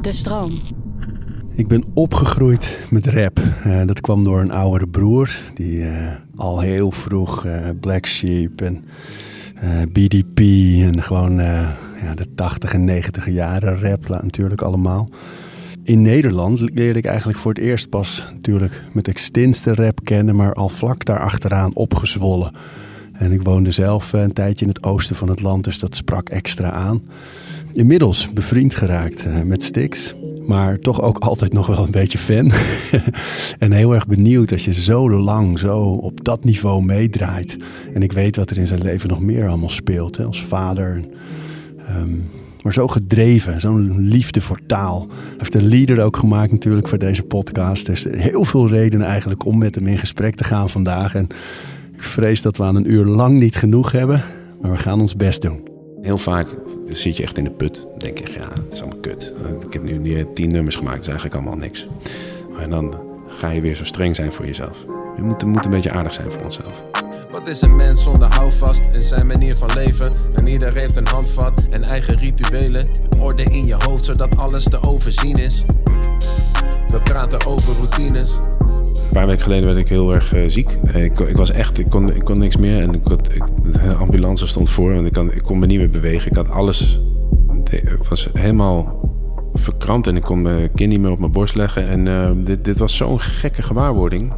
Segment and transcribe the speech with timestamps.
[0.00, 0.50] De stroom.
[1.54, 3.40] Ik ben opgegroeid met rap.
[3.66, 8.60] Uh, dat kwam door een oudere broer die uh, al heel vroeg uh, Black Sheep
[8.60, 8.84] en
[9.92, 10.38] BDP
[10.82, 11.34] en gewoon
[12.02, 15.08] ja, de 80 en 90 jaren rap natuurlijk allemaal.
[15.82, 20.52] In Nederland leerde ik eigenlijk voor het eerst pas natuurlijk met extinste rap kennen, maar
[20.52, 22.52] al vlak daarachteraan opgezwollen.
[23.12, 26.28] En ik woonde zelf een tijdje in het oosten van het land, dus dat sprak
[26.28, 27.02] extra aan.
[27.72, 30.14] Inmiddels bevriend geraakt met Stix
[30.48, 32.50] maar toch ook altijd nog wel een beetje fan.
[33.58, 37.56] en heel erg benieuwd als je zo lang zo op dat niveau meedraait.
[37.94, 41.04] En ik weet wat er in zijn leven nog meer allemaal speelt, hè, als vader.
[41.96, 42.30] Um,
[42.62, 45.06] maar zo gedreven, zo'n liefde voor taal.
[45.08, 47.88] Hij heeft een leader ook gemaakt natuurlijk voor deze podcast.
[47.88, 51.14] Er is heel veel redenen eigenlijk om met hem in gesprek te gaan vandaag.
[51.14, 51.26] En
[51.94, 54.24] ik vrees dat we aan een uur lang niet genoeg hebben,
[54.60, 55.67] maar we gaan ons best doen.
[56.02, 56.48] Heel vaak
[56.88, 57.86] zit je echt in de put.
[57.98, 59.32] Denk je, ja, het is allemaal kut.
[59.66, 61.88] Ik heb nu niet tien nummers gemaakt, het is eigenlijk allemaal niks.
[62.60, 62.94] En dan
[63.26, 64.84] ga je weer zo streng zijn voor jezelf.
[65.16, 66.82] Je moet, moet een beetje aardig zijn voor onszelf.
[67.30, 70.12] Wat is een mens zonder houvast in zijn manier van leven?
[70.34, 72.88] En ieder heeft een handvat en eigen rituelen.
[73.18, 75.64] Orde in je hoofd zodat alles te overzien is.
[76.86, 78.38] We praten over routines.
[79.08, 80.70] Een paar weken geleden werd ik heel erg uh, ziek.
[80.94, 82.82] Ik, ik, was echt, ik kon, ik kon niks meer.
[82.82, 85.78] En ik had, ik, de ambulance stond voor, want ik, kan, ik kon me niet
[85.78, 86.30] meer bewegen.
[86.30, 87.00] Ik had alles.
[87.70, 89.00] Ik was helemaal
[89.52, 91.88] verkrampt en ik kon mijn kind niet meer op mijn borst leggen.
[91.88, 94.32] En uh, dit, dit was zo'n gekke gewaarwording.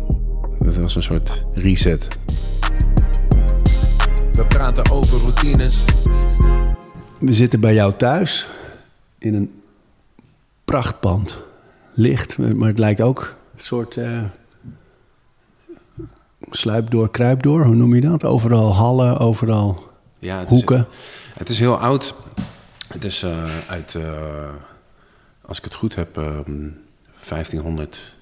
[0.64, 2.08] Het was een soort reset.
[4.32, 5.84] We praten over routines.
[7.18, 8.48] We zitten bij jou thuis
[9.18, 9.50] in een
[10.64, 11.38] prachtpand.
[11.94, 14.22] Licht, maar het lijkt ook een soort uh,
[16.50, 17.64] sluip door, kruip door.
[17.64, 18.24] Hoe noem je dat?
[18.24, 20.78] Overal hallen, overal ja, het hoeken.
[20.78, 20.84] Is,
[21.34, 22.14] het is heel oud.
[22.88, 24.04] Het is uh, uit, uh,
[25.46, 28.16] als ik het goed heb, 1500.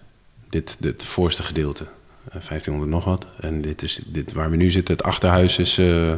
[0.49, 1.85] Dit, dit voorste gedeelte.
[2.33, 3.27] 1500 nog wat.
[3.41, 4.95] En dit is dit waar we nu zitten.
[4.95, 6.13] Het achterhuis is uh,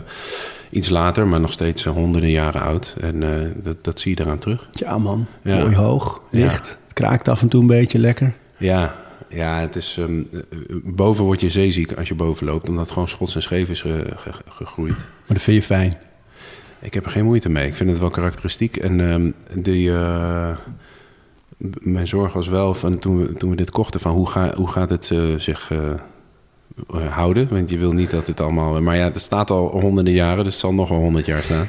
[0.70, 2.96] iets later, maar nog steeds uh, honderden jaren oud.
[3.00, 4.68] En uh, dat, dat zie je eraan terug.
[4.72, 5.26] Ja, man.
[5.42, 5.58] Ja.
[5.58, 6.66] Mooi hoog, licht.
[6.66, 6.72] Ja.
[6.84, 8.34] Het kraakt af en toe een beetje lekker.
[8.56, 8.94] Ja,
[9.30, 10.28] ja het is, um,
[10.84, 13.80] boven word je zeeziek als je boven loopt, omdat het gewoon schots en scheef is
[13.80, 14.96] ge, ge, gegroeid.
[14.96, 15.98] Maar dat vind je fijn?
[16.80, 17.66] Ik heb er geen moeite mee.
[17.66, 18.76] Ik vind het wel karakteristiek.
[18.76, 19.92] En um, die
[21.80, 24.68] mijn zorg was wel van toen we, toen we dit kochten: van hoe, ga, hoe
[24.68, 25.72] gaat het uh, zich
[27.08, 27.48] houden?
[27.48, 28.80] Want je wil niet dat het allemaal.
[28.80, 31.68] Maar ja, het staat al honderden jaren, dus het zal nog wel honderd jaar staan.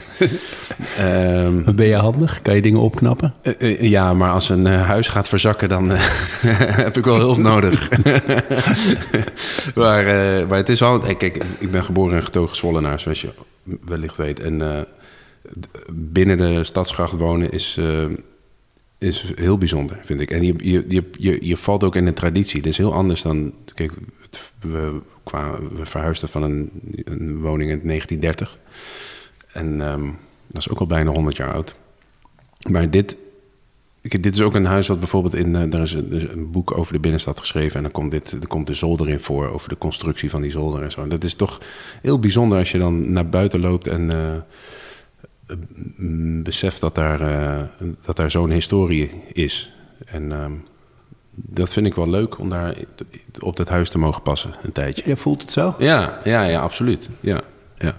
[1.45, 2.41] um, ben je handig?
[2.41, 3.33] Kan je dingen opknappen?
[3.59, 5.89] Uh, ja, maar als een huis gaat verzakken, dan
[6.85, 7.89] heb ik wel hulp nodig.
[9.75, 10.03] maar,
[10.47, 10.99] maar het is wel.
[10.99, 13.29] Kijk, ik ben geboren en getogen Zwollenaar, zoals je
[13.85, 14.39] wellicht weet.
[14.39, 14.87] En
[15.91, 17.79] binnen de stadsgracht wonen is
[19.01, 20.31] is heel bijzonder, vind ik.
[20.31, 22.61] En je, je, je, je, valt ook in een traditie.
[22.61, 23.53] Dat is heel anders dan...
[23.73, 23.91] Kijk,
[24.59, 26.69] we, qua, we verhuisden van een,
[27.03, 28.57] een woning in 1930.
[29.53, 30.17] En um,
[30.47, 31.75] dat is ook al bijna 100 jaar oud.
[32.69, 33.17] Maar dit,
[34.01, 35.49] dit is ook een huis wat bijvoorbeeld in...
[35.49, 37.75] Uh, er is een, boek over de binnenstad geschreven...
[37.75, 39.49] en dan komt, dit, er komt de zolder in voor...
[39.49, 41.01] over de constructie van die zolder en zo.
[41.01, 41.61] En dat is toch
[42.01, 43.87] heel bijzonder als je dan naar buiten loopt...
[43.87, 44.33] en uh,
[46.43, 49.73] besef dat daar, uh, dat daar zo'n historie is.
[50.05, 50.45] En uh,
[51.31, 52.75] dat vind ik wel leuk om daar
[53.39, 55.03] op dat huis te mogen passen een tijdje.
[55.05, 55.75] Je voelt het zo?
[55.77, 57.09] Ja, ja, ja absoluut.
[57.19, 57.41] Ja,
[57.77, 57.95] ja.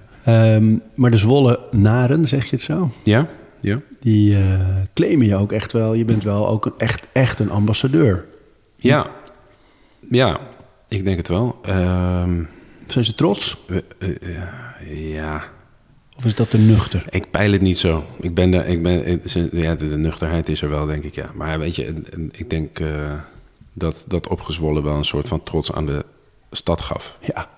[0.55, 2.91] Um, maar de Zwolle Naren, zeg je het zo?
[3.03, 3.29] Ja,
[3.61, 3.81] ja.
[4.01, 4.59] Die uh,
[4.95, 5.95] claimen je ook echt wel.
[5.95, 8.25] Je bent wel ook een, echt, echt een ambassadeur.
[8.77, 9.11] Ja,
[10.01, 10.41] ja,
[10.89, 11.61] ik denk het wel.
[11.69, 12.49] Um,
[12.87, 13.57] Zijn ze trots?
[14.95, 15.45] ja,
[16.23, 17.05] of is dat te nuchter?
[17.11, 18.05] Ik peil het niet zo.
[18.21, 19.21] Ik ben de, ik ben,
[19.53, 21.31] ja, de, nuchterheid is er wel, denk ik, ja.
[21.35, 22.03] Maar weet je,
[22.33, 23.21] ik denk uh,
[23.73, 26.05] dat, dat opgezwollen wel een soort van trots aan de
[26.51, 27.19] stad gaf.
[27.21, 27.49] Ja.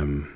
[0.00, 0.28] Um,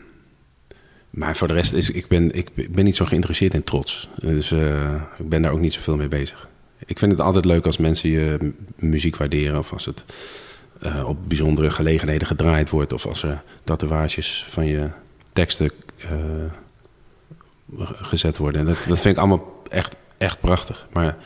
[1.11, 4.09] maar voor de rest is ik ben ik ben niet zo geïnteresseerd in trots.
[4.21, 6.49] Dus uh, ik ben daar ook niet zoveel mee bezig.
[6.87, 10.05] Ik vind het altijd leuk als mensen je muziek waarderen of als het
[10.83, 14.89] uh, op bijzondere gelegenheden gedraaid wordt of als er tatoeages van je
[15.33, 15.71] teksten
[16.13, 18.61] uh, gezet worden.
[18.61, 20.87] En dat, dat vind ik allemaal echt, echt prachtig.
[20.93, 21.17] Maar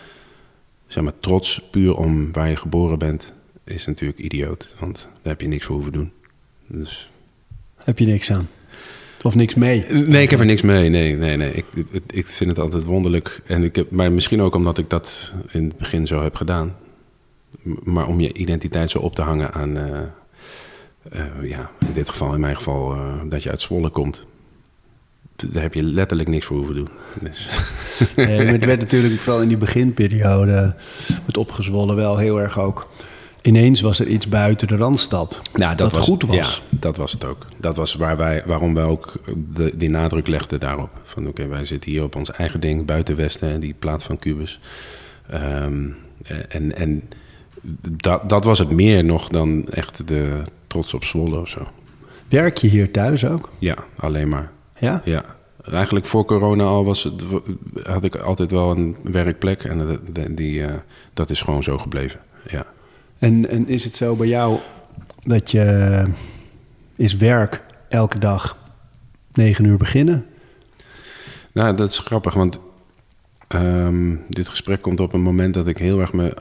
[0.86, 3.32] zeg maar, trots puur om waar je geboren bent,
[3.64, 4.74] is natuurlijk idioot.
[4.78, 6.12] Want daar heb je niks voor hoeven doen.
[6.66, 7.10] Dus...
[7.76, 8.48] Heb je niks aan?
[9.22, 9.84] Of niks mee?
[9.90, 10.88] Nee, ik heb er niks mee.
[10.88, 11.52] Nee, nee, nee.
[11.52, 13.40] Ik, ik, ik vind het altijd wonderlijk.
[13.46, 16.76] En ik heb, maar misschien ook omdat ik dat in het begin zo heb gedaan.
[17.82, 19.76] Maar om je identiteit zo op te hangen aan...
[19.76, 20.00] Uh,
[21.12, 24.26] uh, ja, in dit geval, in mijn geval, uh, dat je uit Zwolle komt
[25.36, 26.88] daar heb je letterlijk niks voor hoeven doen.
[27.20, 27.48] Dus,
[28.16, 30.74] Nee, maar het werd natuurlijk vooral in die beginperiode
[31.26, 32.88] met opgezwollen wel heel erg ook.
[33.42, 36.36] Ineens was er iets buiten de randstad nou, dat, goed was.
[36.36, 37.46] Ja, dat was het ook.
[37.56, 39.12] Dat was waar wij, waarom wij ook
[39.54, 40.90] de, die nadruk legden daarop.
[41.04, 44.60] Van oké, wij zitten hier op ons eigen ding, buiten Westen, die plaat van Cubus.
[45.30, 45.88] Ehm,
[46.48, 47.02] en en
[47.90, 51.66] dat, dat was het meer nog dan echt de trots op Zwolle of zo.
[52.28, 53.50] Werk je hier thuis ook?
[53.58, 54.50] Ja, alleen maar.
[54.78, 55.02] Ja?
[55.04, 55.24] Ja.
[55.70, 57.22] Eigenlijk voor corona al was het,
[57.82, 59.64] had ik altijd wel een werkplek.
[59.64, 60.00] En dat,
[60.36, 60.74] die, uh,
[61.14, 62.20] dat is gewoon zo gebleven.
[62.50, 62.66] Ja.
[63.18, 64.58] En, en is het zo bij jou
[65.24, 66.04] dat je
[66.96, 68.58] is werk elke dag
[69.32, 70.26] negen uur beginnen?
[71.52, 72.58] Nou, dat is grappig, want
[73.48, 76.36] um, dit gesprek komt op een moment dat ik heel erg me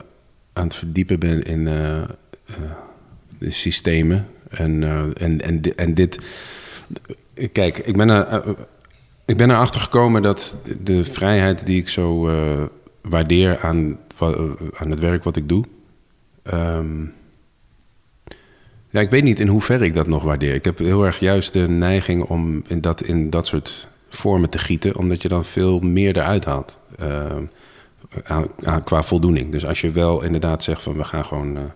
[0.52, 2.04] aan het verdiepen ben in uh, uh,
[2.46, 2.85] de
[3.40, 4.26] systemen.
[4.50, 6.18] En, uh, en, en, en dit.
[7.52, 8.42] Kijk, ik ben, er,
[9.24, 12.30] ik ben erachter gekomen dat de vrijheid die ik zo
[13.00, 13.98] waardeer aan,
[14.72, 15.64] aan het werk wat ik doe.
[16.52, 17.12] Um,
[18.90, 20.54] ja, ik weet niet in hoeverre ik dat nog waardeer.
[20.54, 24.58] Ik heb heel erg juist de neiging om in dat, in dat soort vormen te
[24.58, 26.78] gieten, omdat je dan veel meer eruit haalt.
[28.24, 29.52] Aan, qua voldoening.
[29.52, 31.72] Dus als je wel inderdaad zegt van we gaan gewoon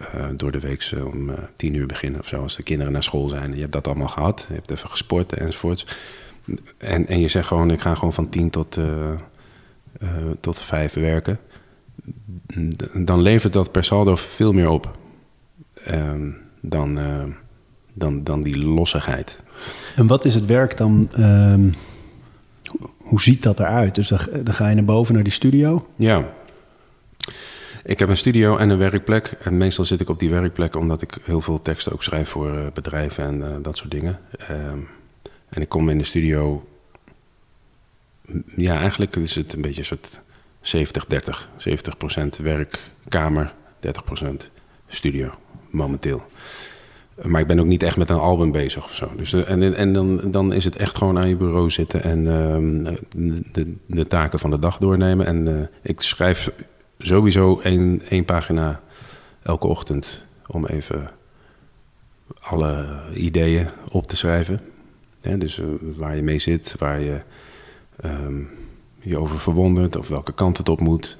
[0.00, 3.28] uh, door de week om tien uur beginnen of zo, als de kinderen naar school
[3.28, 3.54] zijn.
[3.54, 5.86] Je hebt dat allemaal gehad, je hebt even gesport enzovoorts.
[6.76, 8.78] En, en je zegt gewoon ik ga gewoon van tien tot,
[10.40, 11.38] tot vijf werken.
[12.94, 14.98] Dan levert dat per saldo veel meer op
[15.84, 16.30] ehm,
[16.60, 16.98] dan,
[17.92, 19.42] dan, dan die lossigheid.
[19.96, 21.10] En wat is het werk dan?
[21.18, 21.74] Um,
[23.10, 23.94] hoe ziet dat eruit?
[23.94, 25.86] Dus dan, dan, ga je naar boven naar die studio?
[25.96, 26.32] Ja.
[27.84, 29.36] Ik heb een studio en een werkplek.
[29.42, 32.54] En meestal zit ik op die werkplek omdat ik heel veel teksten ook schrijf voor
[32.54, 34.18] uh, bedrijven en uh, dat soort dingen.
[34.50, 34.88] Um,
[35.48, 36.64] en ik kom in de studio.
[38.56, 40.20] Ja, eigenlijk is het een beetje een soort
[40.62, 42.38] 70-30.
[42.38, 43.54] 70%, werkkamer,
[43.86, 43.90] 30%
[44.86, 45.30] studio,
[45.70, 46.22] momenteel.
[47.22, 49.12] Maar ik ben ook niet echt met een album bezig of zo.
[49.16, 52.18] Dus de, en en dan, dan is het echt gewoon aan je bureau zitten en
[52.18, 52.92] uh,
[53.52, 55.26] de, de, taken van de dag doornemen.
[55.26, 56.50] En ik schrijf
[57.00, 58.80] sowieso één, één pagina
[59.42, 61.08] elke ochtend om even
[62.40, 64.60] alle ideeën op te schrijven.
[65.20, 65.66] Ja, dus uh,
[65.96, 67.20] waar je mee zit, waar je
[68.04, 68.48] um,
[68.98, 71.18] je over verwondert of welke kant het op moet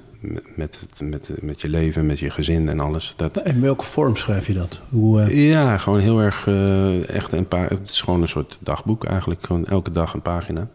[0.55, 3.13] met, het, met, met je leven, met je gezin en alles.
[3.15, 3.41] Dat...
[3.45, 4.81] In welke vorm schrijf je dat?
[4.89, 5.49] Hoe, uh...
[5.49, 7.69] Ja, gewoon heel erg uh, echt een paar.
[7.69, 9.45] Het is gewoon een soort dagboek eigenlijk.
[9.45, 10.69] Gewoon elke dag een pagina.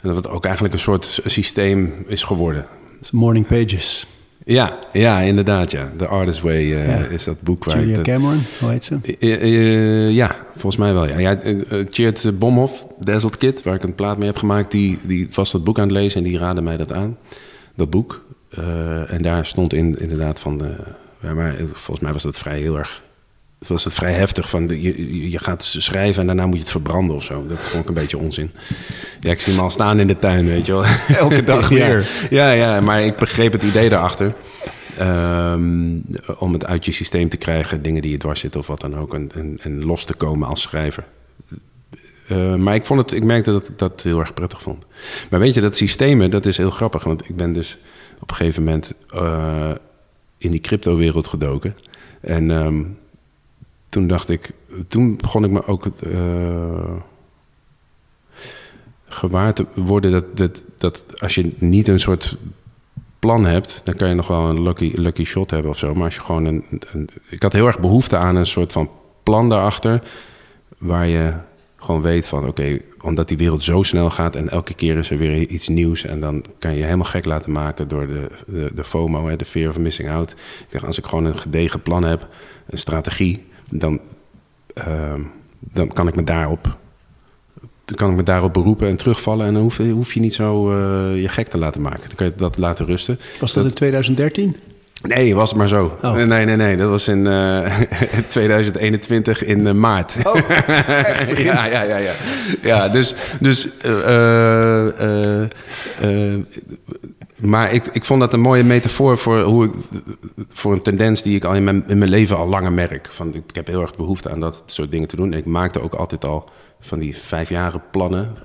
[0.00, 2.64] En dat het ook eigenlijk een soort systeem is geworden.
[3.10, 4.06] Morning Pages.
[4.44, 5.92] Ja, ja, inderdaad, ja.
[5.96, 7.04] The Artist Way uh, ja.
[7.04, 8.02] is dat boek waar Julia ik...
[8.02, 8.98] Cameron, hoe heet ze?
[9.18, 11.18] Uh, ja, volgens mij wel, ja.
[11.18, 11.38] ja
[11.90, 14.70] Cheert Bomhoff, Dazzled Kid, waar ik een plaat mee heb gemaakt...
[14.70, 17.18] die, die was dat boek aan het lezen en die raadde mij dat aan.
[17.74, 18.24] Dat boek.
[19.08, 20.58] En daar stond in, inderdaad van...
[20.58, 20.74] De,
[21.34, 23.02] maar volgens mij was dat vrij heel erg...
[23.66, 26.70] Was het vrij heftig van de, je, je gaat schrijven en daarna moet je het
[26.70, 27.46] verbranden of zo.
[27.46, 28.50] Dat vond ik een beetje onzin.
[29.20, 30.84] Ja, ik zie hem al staan in de tuin, weet je wel.
[31.16, 32.08] Elke dag weer.
[32.30, 34.34] ja, ja, ja, maar ik begreep het idee daarachter.
[35.00, 36.04] Um,
[36.38, 38.96] om het uit je systeem te krijgen, dingen die je dwars zitten of wat dan
[38.96, 39.14] ook.
[39.14, 41.04] En, en, en los te komen als schrijver.
[42.32, 44.84] Uh, maar ik, vond het, ik merkte dat ik dat heel erg prettig vond.
[45.30, 47.04] Maar weet je, dat systemen, dat is heel grappig.
[47.04, 47.78] Want ik ben dus
[48.20, 49.70] op een gegeven moment uh,
[50.38, 51.76] in die crypto-wereld gedoken.
[52.20, 52.98] En um,
[53.92, 54.50] toen dacht ik,
[54.88, 56.96] toen begon ik me ook uh,
[59.04, 62.36] gewaar te worden dat, dat, dat als je niet een soort
[63.18, 65.94] plan hebt, dan kan je nog wel een lucky, lucky shot hebben of zo.
[65.94, 66.64] Maar als je gewoon een,
[67.28, 68.90] Ik had heel erg behoefte aan een soort van
[69.22, 70.02] plan daarachter,
[70.78, 71.32] waar je
[71.76, 75.18] gewoon weet van oké, omdat die wereld zo snel gaat en elke keer is er
[75.18, 78.84] weer iets nieuws en dan kan je helemaal gek laten maken door de, de, de
[78.84, 80.30] FOMO, hè, de fear of missing out.
[80.30, 82.28] Ik dacht, als ik gewoon een gedegen plan heb,
[82.66, 84.00] een strategie, dan,
[84.74, 85.14] uh,
[85.60, 86.80] dan kan ik me daarop
[87.84, 89.46] dan kan ik me daarop beroepen en terugvallen.
[89.46, 92.02] En dan hoef, hoef je niet zo uh, je gek te laten maken.
[92.06, 93.18] Dan kan je dat laten rusten.
[93.40, 94.56] Was dat, dat in 2013?
[95.02, 95.98] Nee, was het maar zo.
[96.02, 96.14] Oh.
[96.14, 96.76] Nee, nee, nee.
[96.76, 97.78] Dat was in uh,
[98.28, 100.16] 2021 in uh, maart.
[100.22, 100.34] Oh,
[101.48, 102.12] ja, ja, ja, ja.
[102.62, 103.14] Ja, dus...
[103.40, 103.68] dus
[107.42, 109.72] maar ik, ik vond dat een mooie metafoor voor, hoe ik,
[110.48, 113.08] voor een tendens die ik al in mijn, in mijn leven al langer merk.
[113.10, 115.32] Van, ik heb heel erg behoefte aan dat soort dingen te doen.
[115.32, 118.36] En ik maakte ook altijd al van die vijfjaren plannen.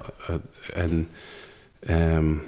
[0.73, 1.07] en,
[1.89, 2.41] um,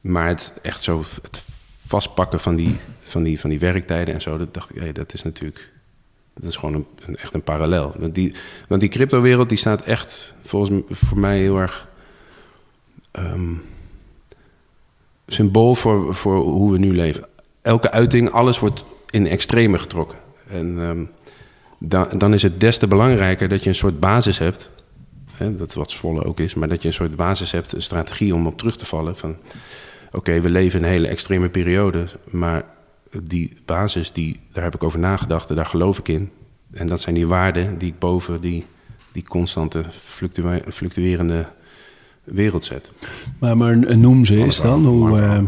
[0.00, 1.04] maar het echt zo...
[1.22, 1.42] Het
[1.88, 5.14] vastpakken van die, van, die, van die werktijden en zo, dat dacht ik, hey, dat
[5.14, 5.70] is natuurlijk
[6.34, 7.94] Dat is gewoon een, echt een parallel.
[7.98, 8.34] Want die,
[8.68, 11.88] want die cryptowereld die staat echt volgens voor mij heel erg
[13.10, 13.54] ehm,
[15.28, 17.26] symbool voor, voor hoe we nu leven.
[17.62, 20.18] Elke uiting, alles wordt in extreme getrokken.
[20.48, 21.10] En
[21.78, 24.70] da- dan is het des te belangrijker dat je een soort basis hebt.
[25.30, 28.34] Hè, dat wat Zwolle ook is, maar dat je een soort basis hebt, een strategie
[28.34, 29.16] om op terug te vallen.
[29.16, 29.36] Van
[30.10, 32.64] oké, we leven in een hele extreme periode, maar
[33.22, 36.30] die basis, die, daar heb ik over nagedacht, daar geloof ik in.
[36.72, 38.66] En dat zijn die waarden die ik boven die,
[39.12, 39.84] die constante
[40.68, 41.46] fluctuerende
[42.30, 42.90] wereld zet.
[43.38, 44.86] Maar, maar noem ze eens dan.
[44.86, 45.38] Hoe, eh,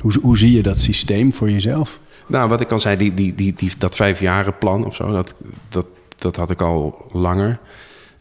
[0.00, 1.98] hoe, hoe zie je dat systeem voor jezelf?
[2.26, 5.34] Nou, wat ik al zei, die, die, die, die, dat vijfjarenplan of zo, dat,
[5.68, 5.86] dat,
[6.18, 7.58] dat had ik al langer.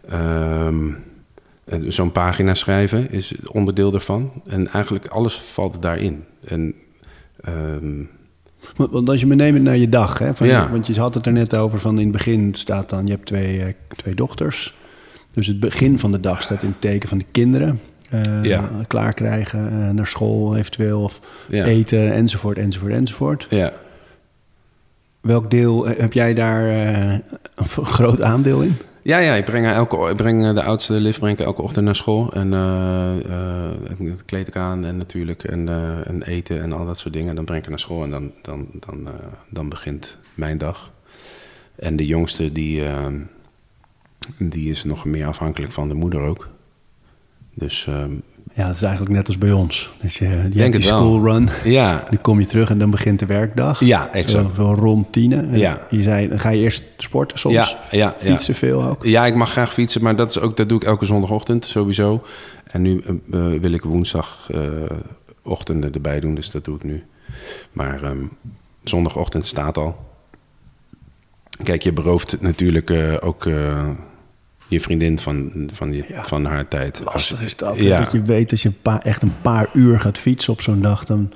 [0.10, 0.90] Ehm,
[1.66, 4.32] en Zo'n pagina schrijven is onderdeel daarvan.
[4.48, 6.24] En eigenlijk alles valt daarin.
[6.48, 6.76] En
[7.42, 8.04] ehm,
[8.76, 10.64] Want, want als je me neemt naar je dag, hè, van Ja.
[10.64, 13.12] je- want je had het er net over van in het begin staat dan, je
[13.12, 14.76] hebt twee, eh, twee dochters.
[15.32, 17.80] Dus het begin van de dag staat in het teken van de kinderen.
[18.10, 18.70] eh Ja.
[18.88, 21.20] Klaarkrijgen, eh, naar school eventueel, of
[21.50, 21.66] Ja.
[21.66, 23.48] eten, enzovoort, enzovoort, enzovoort.
[23.50, 23.74] ja,
[25.22, 26.64] Welk deel eh, heb jij daar
[27.56, 28.76] een groot aandeel in?
[29.04, 31.86] Ja, ja, ik breng, haar elke, ik breng de oudste Liv breng ik elke ochtend
[31.86, 32.34] naar school.
[32.34, 32.54] En
[34.00, 35.68] ik kleed ik aan en natuurlijk en,
[36.06, 37.36] en eten en al dat soort dingen.
[37.36, 39.08] Dan breng ik haar naar school en dan, dan, dan,
[39.50, 40.92] dan begint mijn dag.
[41.76, 42.84] En de jongste, die,
[44.38, 46.50] die is nog meer afhankelijk van de moeder ook.
[47.54, 48.12] Dus ehm,
[48.54, 49.90] Ja, dat is eigenlijk net als bij ons.
[50.02, 53.26] Dus je, je hebt die schoolrun, ja, dan kom je terug en dan begint de
[53.26, 53.80] werkdag.
[53.80, 54.56] Ja, Zo, exact.
[54.56, 55.50] zo rond tienen.
[55.52, 55.88] En Ja.
[55.90, 59.06] Je zei, dan ga je eerst sporten soms, Ja, ja, fietsen veel ook.
[59.06, 62.24] Ja, ik mag graag fietsen, maar dat, is ook, dat doe ik elke zondagochtend sowieso.
[62.72, 67.04] En nu eh, eh, wil ik woensdagochtenden erbij doen, dus dat doe ik nu.
[67.72, 68.24] Maar ehm,
[68.84, 70.10] zondagochtend staat al.
[71.64, 73.46] Kijk, je berooft natuurlijk eh, ook
[74.72, 76.24] je vriendin van, van, je, Ja.
[76.24, 77.02] van haar tijd.
[77.04, 77.82] Lastig is dat.
[77.82, 78.00] Ja.
[78.00, 80.82] Dat je weet dat je een paar, echt een paar uur gaat fietsen op zo'n
[80.82, 81.06] dag.
[81.06, 81.32] Dan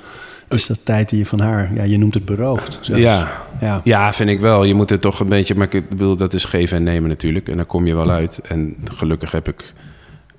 [0.50, 2.78] is dat tijd die je van haar, ja, je noemt het beroofd.
[2.82, 3.02] zelfs.
[3.02, 3.46] Ja.
[3.60, 3.82] ja.
[3.84, 4.64] Ja, vind ik wel.
[4.64, 5.56] Je moet het toch een beetje...
[5.56, 7.48] Maar ik bedoel, dat is geven en nemen natuurlijk.
[7.50, 8.40] En daar kom je wel uit.
[8.48, 9.74] En gelukkig heb ik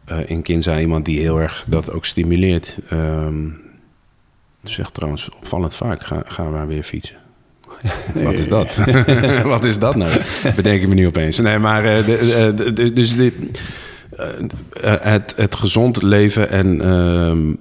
[0.04, 2.78] eh, in Kinza iemand die heel erg dat ook stimuleert.
[4.62, 7.16] Zegt trouwens opvallend vaak, ga, ga maar weer fietsen.
[8.24, 8.74] Wat is dat?
[9.54, 10.20] Wat is dat nou?
[10.56, 11.38] Bedenk ik me nu opeens.
[11.38, 13.28] Nee, maar eh, de, eh, de- de- dus eh,
[15.00, 17.52] het, het gezond leven en ehm,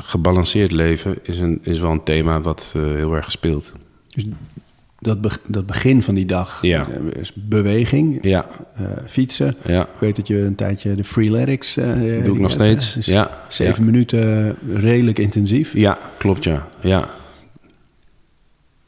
[0.00, 3.72] gebalanceerd leven is, een, is wel een thema wat heel erg speelt.
[4.14, 4.24] Dus
[4.98, 6.86] dat, be- dat begin van die dag Ja.
[7.20, 8.46] is beweging, Ja,
[9.06, 9.54] fietsen.
[9.66, 9.82] ja.
[9.82, 11.76] Ik weet dat je een tijdje de freeletics...
[11.76, 12.94] eh doe ik nog hebt, steeds.
[12.94, 15.72] Dus Ja, Zeven minuten redelijk intensief.
[15.74, 16.68] ja, klopt ja.
[16.80, 17.10] ja.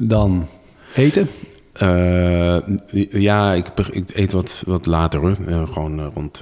[0.02, 0.48] Dan
[0.94, 1.28] eten.
[1.72, 2.56] Eh,
[3.10, 5.36] ja, ik, ik eet wat, wat later hoor.
[5.46, 6.40] Eh, gewoon eh, rond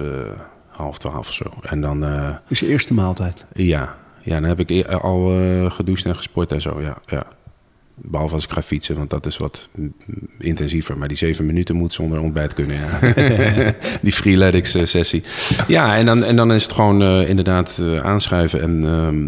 [0.67, 1.45] half twaalf of zo.
[1.61, 3.45] En dan, eh, Dus je eerste maaltijd.
[3.53, 3.95] ja.
[4.21, 5.31] ja, dan heb ik e- al
[5.69, 6.81] gedoucht en gesport en zo.
[6.81, 7.23] Ja, ja.
[8.01, 9.69] Behalve als ik ga fietsen, want dat is wat
[10.39, 10.97] intensiever.
[10.97, 12.99] Maar die zeven minuten moet zonder ontbijt kunnen, ja.
[14.01, 15.23] die freeletics eh, sessie.
[15.67, 18.61] Ja, en dan, en dan is het gewoon eh, inderdaad eh, aanschuiven.
[18.61, 19.27] En ehm,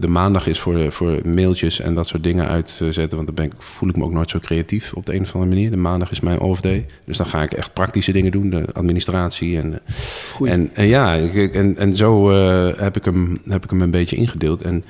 [0.00, 3.16] de maandag is voor, voor mailtjes en dat soort dingen uitzetten.
[3.16, 5.34] Want dan ben ik, voel ik me ook nooit zo creatief op de een of
[5.34, 5.70] andere manier.
[5.70, 6.86] De maandag is mijn off day.
[7.04, 8.50] Dus dan ga ik echt praktische dingen doen.
[8.50, 9.80] De administratie en...
[10.32, 10.52] Goeie.
[10.52, 12.30] en, en ja, ik- en, en zo
[12.76, 14.62] heb, ik hem, heb ik hem een beetje ingedeeld.
[14.62, 14.84] En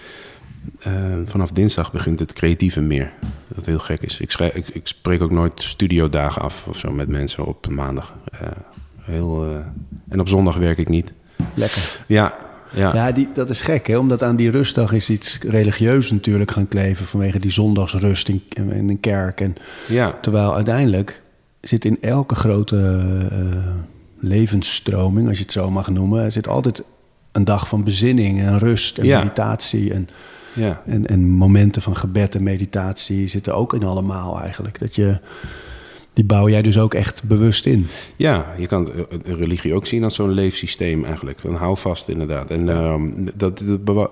[0.78, 0.92] eh,
[1.26, 3.12] vanaf dinsdag begint het creatieve meer.
[3.54, 4.20] Dat heel gek is.
[4.20, 8.14] Ik, schrijf, ik, ik spreek ook nooit studiodagen af of zo met mensen op maandag.
[8.30, 8.48] Eh,
[9.00, 9.56] heel, eh,
[10.08, 11.12] en op zondag werk ik niet.
[11.54, 12.00] Lekker.
[12.06, 12.38] Ja,
[12.74, 12.94] ja.
[12.94, 13.98] Ja, die, dat is gek, hè?
[13.98, 18.88] omdat aan die rustdag is iets religieus natuurlijk gaan kleven vanwege die zondagsrust in, in
[18.88, 19.40] een kerk.
[19.40, 19.56] En,
[19.88, 20.18] ja.
[20.20, 21.22] terwijl uiteindelijk
[21.60, 23.02] zit in elke grote
[24.20, 26.82] levensstroming, als je het zo mag noemen, er zit altijd
[27.32, 29.18] een dag van bezinning en rust en Ja.
[29.18, 30.08] meditatie en,
[30.58, 30.82] ja.
[30.86, 34.78] en, en momenten van gebed en meditatie zitten ook in allemaal eigenlijk.
[34.78, 35.18] Dat je,
[36.18, 37.86] die bouw jij dus ook echt bewust in.
[38.16, 41.42] Ja, je kan eh, religie ook zien als zo'n leefsysteem eigenlijk.
[41.44, 42.50] Een houvast inderdaad.
[42.50, 43.62] En ehm, dat,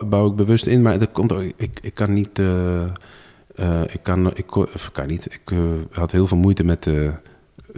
[0.08, 2.82] bouw ik bewust in, maar dat komt ook, ik, ik kan niet, eh,
[3.54, 5.56] eh, ik kan, ik, of kan niet, ik
[5.90, 6.88] had heel veel moeite met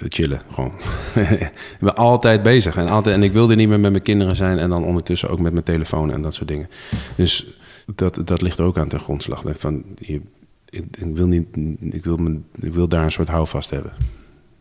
[0.09, 0.73] chillen gewoon.
[1.15, 4.59] ik ben altijd bezig en, altijd, en ik wilde niet meer met mijn kinderen zijn
[4.59, 6.69] en dan ondertussen ook met mijn telefoon en dat soort dingen.
[7.17, 7.58] Dus
[7.95, 9.43] dat, dat ligt ook aan ten grondslag.
[9.47, 10.21] Van, je,
[10.69, 11.47] ik, ik wil niet,
[11.81, 13.93] ik, wil me, ik wil daar een soort houvast hebben.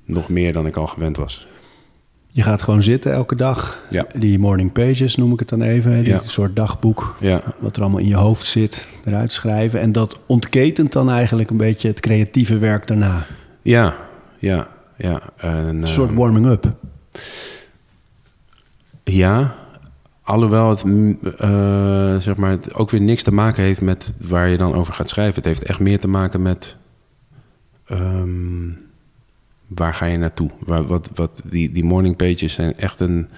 [0.06, 1.48] Nog meer dan ik al gewend was.
[2.28, 3.84] Je gaat gewoon zitten elke dag.
[3.90, 4.06] Ja.
[4.16, 6.04] Die morning pages noem ik het dan even.
[6.04, 6.22] Die Ja.
[6.24, 7.16] soort dagboek.
[7.20, 8.88] Ja, Wat er allemaal in je hoofd zit.
[9.06, 9.80] Eruit schrijven.
[9.80, 13.26] En dat ontketent dan eigenlijk een beetje het creatieve werk daarna.
[13.62, 13.96] ja,
[14.40, 14.68] ja,
[14.98, 15.22] ja.
[15.38, 16.74] En, Een soort warming-up.
[19.04, 19.56] Ja,
[20.28, 24.48] alhoewel het, mm, eh, zeg maar, het ook weer niks te maken heeft met waar
[24.48, 25.36] je dan over gaat schrijven.
[25.36, 26.76] Het heeft echt meer te maken met
[27.86, 28.70] ehm,
[29.68, 30.50] waar ga je naartoe?
[30.60, 33.30] Waar, wat, wat, die, die morning pages zijn echt een,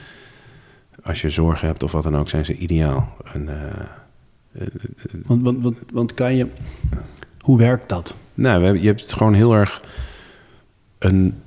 [1.03, 3.15] als je zorgen hebt of wat dan ook, zijn ze ideaal.
[3.33, 3.87] En, eh,
[5.25, 6.47] Want, want, want, want kan je...
[7.39, 8.15] Hoe werkt dat?
[8.33, 9.81] nou, je hebt gewoon heel erg
[10.99, 11.41] een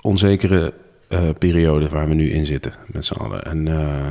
[0.00, 0.74] onzekere
[1.08, 3.44] eh, periode waar we nu in zitten met z'n allen.
[3.44, 4.10] En eh,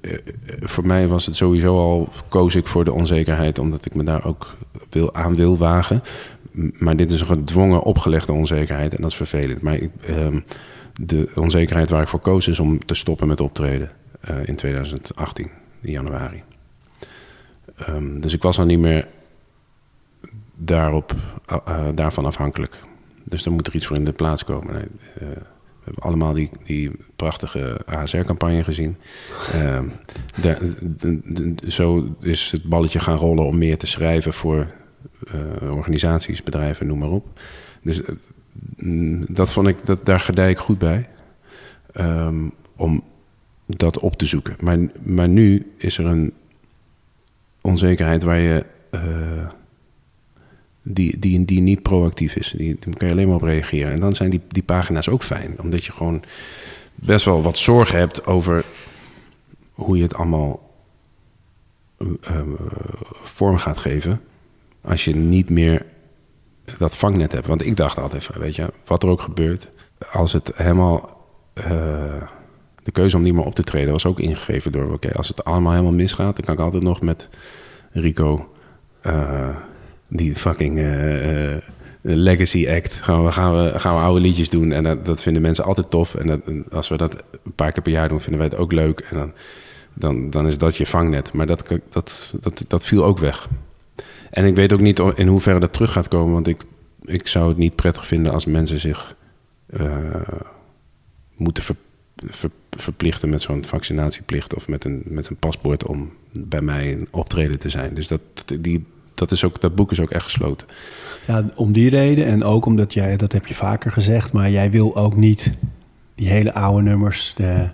[0.00, 0.18] eh,
[0.60, 4.24] voor mij was het sowieso al, koos ik voor de onzekerheid, omdat ik me daar
[4.24, 4.56] ook
[4.90, 6.02] wil, aan wil wagen.
[6.78, 9.62] Maar dit is een gedwongen opgelegde onzekerheid en dat is vervelend.
[9.62, 10.40] Maar ehm,
[11.00, 13.90] de onzekerheid waar ik voor koos is om te stoppen met optreden
[14.44, 16.42] in 2018, in januari.
[17.76, 19.08] Ehm, dus ik was al niet meer
[20.54, 21.14] daarop,
[21.94, 22.78] daarvan afhankelijk.
[23.24, 24.74] Dus dan moet er iets voor in de plaats komen.
[24.74, 24.86] Eh,
[25.84, 28.96] we hebben allemaal die, die prachtige ASR-campagne gezien.
[29.52, 29.84] Ehm,
[31.68, 34.66] zo is het balletje gaan rollen om meer te schrijven voor
[35.26, 37.40] eh, organisaties, bedrijven, noem maar op.
[37.82, 38.14] Dus eh,
[38.76, 41.08] mm, dat vond ik, dat, daar gedij ik goed bij.
[41.92, 43.02] Ehm, om
[43.66, 44.56] dat op te zoeken.
[44.60, 46.32] Maar, maar nu is er een
[47.60, 48.64] onzekerheid waar je.
[50.84, 52.54] Die, die, die niet proactief is.
[52.56, 53.92] Die, die kan je alleen maar op reageren.
[53.92, 55.60] En dan zijn die, die pagina's ook fijn.
[55.60, 56.22] Omdat je gewoon
[56.94, 58.64] best wel wat zorgen hebt over
[59.72, 60.74] hoe je het allemaal
[61.98, 62.40] eh, eh,
[63.22, 64.20] vorm gaat geven.
[64.80, 65.86] Als je niet meer
[66.78, 67.46] dat vangnet hebt.
[67.46, 69.70] Want ik dacht altijd van, weet je, wat er ook gebeurt.
[70.12, 71.26] Als het helemaal...
[71.52, 72.22] eh,
[72.82, 74.92] de keuze om niet meer op te treden was ook ingegeven door...
[74.92, 76.36] oké, als het allemaal helemaal misgaat...
[76.36, 77.28] dan kan ik altijd nog met
[77.90, 78.48] Rico...
[79.00, 79.48] eh,
[80.16, 81.62] die fucking eh, eh,
[82.00, 82.94] legacy act.
[82.94, 84.72] Gaan we, gaan, we, gaan we oude liedjes doen.
[84.72, 86.14] En dat, dat vinden mensen altijd tof.
[86.14, 86.40] En, dat,
[86.70, 89.00] als we dat een paar keer per jaar doen, vinden wij het ook leuk.
[89.00, 89.32] En dan,
[89.94, 91.32] dan, dan is dat je vangnet.
[91.32, 93.48] Maar dat, dat, dat, dat viel ook weg.
[94.30, 96.32] En ik weet ook niet in hoeverre dat terug gaat komen.
[96.32, 96.62] Want ik,
[97.04, 99.16] ik zou het niet prettig vinden als mensen zich
[99.66, 99.98] eh,
[101.36, 101.76] moeten ver,
[102.16, 107.08] ver- verplichten met zo'n vaccinatieplicht of met een, met een paspoort om bij mij een
[107.10, 107.94] optreden te zijn.
[107.94, 108.20] Dus dat,
[108.60, 110.66] die, dat, is ook, dat boek is ook echt gesloten.
[111.26, 114.70] Ja, om die reden en ook omdat jij, dat heb je vaker gezegd, maar jij
[114.70, 115.52] wil ook niet
[116.14, 117.68] die hele oude nummers, de,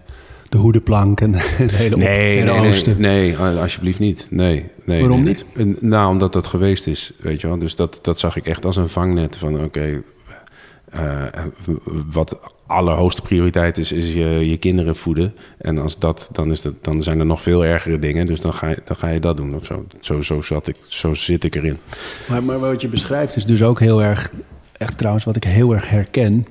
[0.48, 3.00] de hoedenplank en het hele Nee, nee, nee, Oosten.
[3.00, 4.26] nee, alsjeblieft niet.
[4.30, 5.44] Nee, nee, Waarom nee, niet?
[5.54, 5.66] nee.
[5.66, 7.58] En, Nou, omdat dat geweest is, weet je wel.
[7.58, 10.02] Dus dat, dat zag ik echt als een vangnet van, oké,
[10.90, 11.26] eh,
[12.10, 15.34] wat allerhoogste prioriteit is, is je, je kinderen voeden.
[15.58, 18.26] En als dat, dan, is dat, dan zijn er nog veel ergere dingen.
[18.26, 19.86] Dus dan ga je, dan ga je dat doen of zo.
[20.00, 21.78] Zo, zo, zat ik, zo zit ik erin.
[22.28, 24.32] Maar, maar wat je beschrijft is dus ook heel erg,
[24.76, 26.46] echt trouwens wat ik heel erg herken,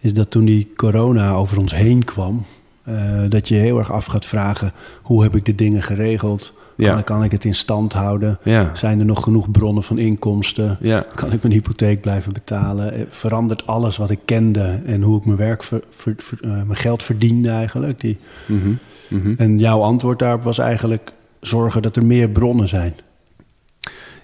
[0.00, 2.46] is dat toen die corona over ons heen kwam,
[2.82, 6.54] eh, dat je heel erg af gaat vragen, hoe heb ik de dingen geregeld?
[6.76, 6.92] Ja.
[6.92, 8.38] Kan, kan ik het in stand houden?
[8.42, 8.70] Ja.
[8.74, 10.76] Zijn er nog genoeg bronnen van inkomsten?
[10.80, 11.06] Ja.
[11.14, 12.92] Kan ik mijn hypotheek blijven betalen?
[12.92, 16.50] Eh, Verandert alles wat ik kende en hoe ik mijn werk, ver- ver- ver- eh,
[16.50, 18.00] mijn geld verdiende eigenlijk?
[18.00, 18.72] Die, Mhm,
[19.08, 19.34] mhm.
[19.36, 22.94] En jouw antwoord daarop was eigenlijk zorgen dat er meer bronnen zijn.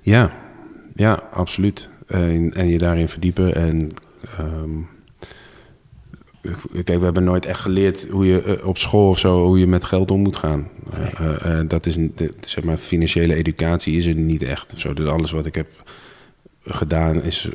[0.03, 0.31] Ja,
[0.95, 1.91] ja, absoluut.
[2.07, 3.55] En, en je daarin verdiepen.
[3.55, 3.89] En
[4.39, 4.71] ehm,
[6.85, 9.67] kijk, we hebben nooit echt geleerd hoe je eh, op school of zo, hoe je
[9.67, 10.69] met geld om moet gaan.
[10.93, 14.73] Eh, eh, dat is, de, zeg maar, financiële educatie is er niet echt.
[14.77, 14.95] Zo.
[14.95, 15.67] Dus alles wat ik heb
[16.65, 17.49] gedaan is,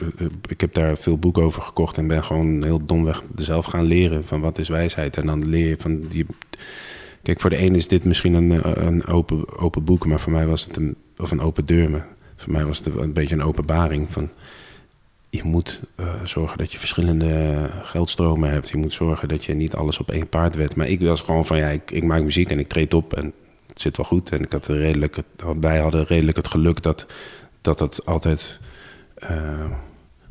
[0.49, 4.23] ik heb daar veel boeken over gekocht en ben gewoon heel domweg zelf gaan leren
[4.23, 5.17] van wat is wijsheid.
[5.17, 6.25] En dan leer je van die.
[7.21, 10.47] Kijk, voor de ene is dit misschien een, een open, open boek, maar voor mij
[10.47, 11.89] was het een, of een open deur.
[11.89, 14.29] Maar voor mij was het een beetje een openbaring van
[15.35, 18.69] je moet eh, zorgen dat je verschillende geldstromen hebt.
[18.69, 20.75] Je moet zorgen dat je niet alles op één paard wet.
[20.75, 23.33] Maar ik was gewoon van ja, ik, ik maak muziek en ik treed op en
[23.67, 24.29] het zit wel goed.
[24.31, 27.05] En ik had redelijk, het- wij hadden redelijk het geluk dat,
[27.61, 28.59] dat het altijd
[29.15, 29.65] eh,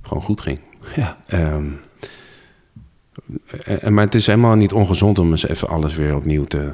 [0.02, 0.60] gewoon goed ging.
[0.94, 1.18] Ja.
[1.26, 1.66] Ehm,
[3.64, 6.70] en, maar het is helemaal niet ongezond om eens even alles weer opnieuw te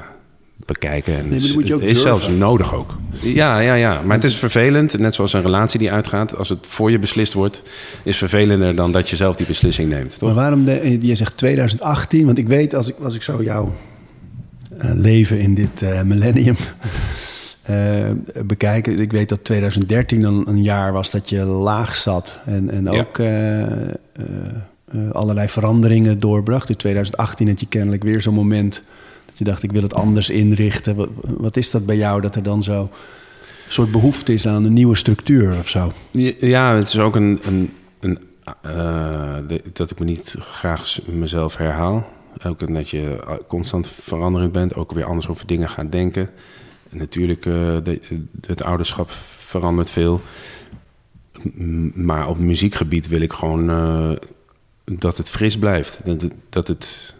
[0.65, 1.17] bekijken.
[1.17, 2.97] En het is, zelfs nodig ook.
[3.21, 4.01] Ja, ja, ja.
[4.05, 4.97] Maar het is vervelend.
[4.97, 6.37] Net zoals een relatie die uitgaat.
[6.37, 7.63] Als het voor je beslist wordt,
[8.03, 10.19] is vervelender dan dat je zelf die beslissing neemt.
[10.19, 10.29] Toch?
[10.29, 13.73] Maar waarom, de, je zegt 2018, want ik weet als ik, als ik zo jouw
[14.77, 16.55] eh, leven in dit eh, millennium
[17.61, 17.75] eh,
[18.45, 22.89] bekijk, ik weet dat 2013 een, een jaar was dat je laag zat en, en
[22.89, 23.69] ook eh, eh,
[24.91, 26.69] eh, allerlei veranderingen doorbracht.
[26.69, 28.83] In 2018 had je kennelijk weer zo'n moment
[29.39, 31.09] je dacht ik wil het anders inrichten.
[31.37, 34.73] Wat, is dat bij jou dat er dan zo een soort behoefte is aan een
[34.73, 35.93] nieuwe structuur of zo?
[36.39, 38.19] Ja, het is ook een, een, een
[38.61, 39.35] eh,
[39.73, 42.09] dat ik me niet graag mezelf herhaal.
[42.45, 46.29] Ook dat je eh, constant veranderend bent, ook weer anders over dingen gaat denken.
[46.89, 47.77] En natuurlijk, eh,
[48.47, 50.21] het ouderschap verandert veel.
[51.93, 53.67] Maar op muziekgebied wil ik gewoon
[54.85, 56.01] dat het fris blijft.
[56.03, 57.15] Dat dat het,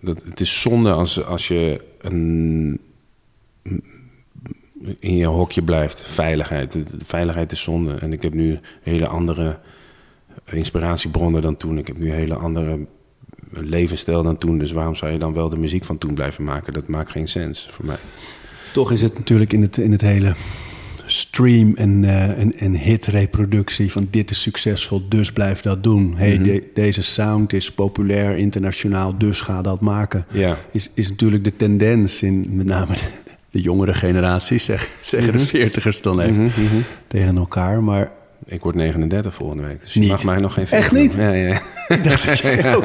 [0.00, 2.80] dat, het is zonde als, als je een,
[4.98, 6.02] in je hokje blijft.
[6.02, 6.78] Veiligheid.
[7.04, 7.94] Veiligheid is zonde.
[7.94, 9.58] En ik heb nu hele andere
[10.44, 11.78] inspiratiebronnen dan toen.
[11.78, 12.86] Ik heb nu hele andere
[13.50, 14.58] levensstijl dan toen.
[14.58, 16.72] Dus waarom zou je dan wel de muziek van toen blijven maken?
[16.72, 17.98] Dat maakt geen sens voor mij.
[18.72, 20.34] Toch is het natuurlijk in het, in het hele
[21.10, 26.14] stream- en, eh, en, en hit-reproductie van dit is succesvol, dus blijf dat doen.
[26.16, 26.42] Hey, Mhm.
[26.42, 30.24] de- deze sound is populair, internationaal, dus ga dat maken.
[30.32, 30.58] Ja.
[30.72, 33.00] Is, is natuurlijk de tendens in met name de,
[33.50, 36.76] de jongere generaties, zeg, zeggen de veertigers dan even Mhm, mhm.
[37.06, 37.82] tegen elkaar.
[37.82, 38.10] Maar
[38.44, 39.80] Ik word 39 volgende week.
[39.80, 40.08] Dus je Niet.
[40.08, 41.12] mag mij nog geen Echt feest niet?
[41.12, 41.22] doen.
[41.22, 41.60] Ja, ja.
[41.88, 42.84] ik dacht dat jij ook...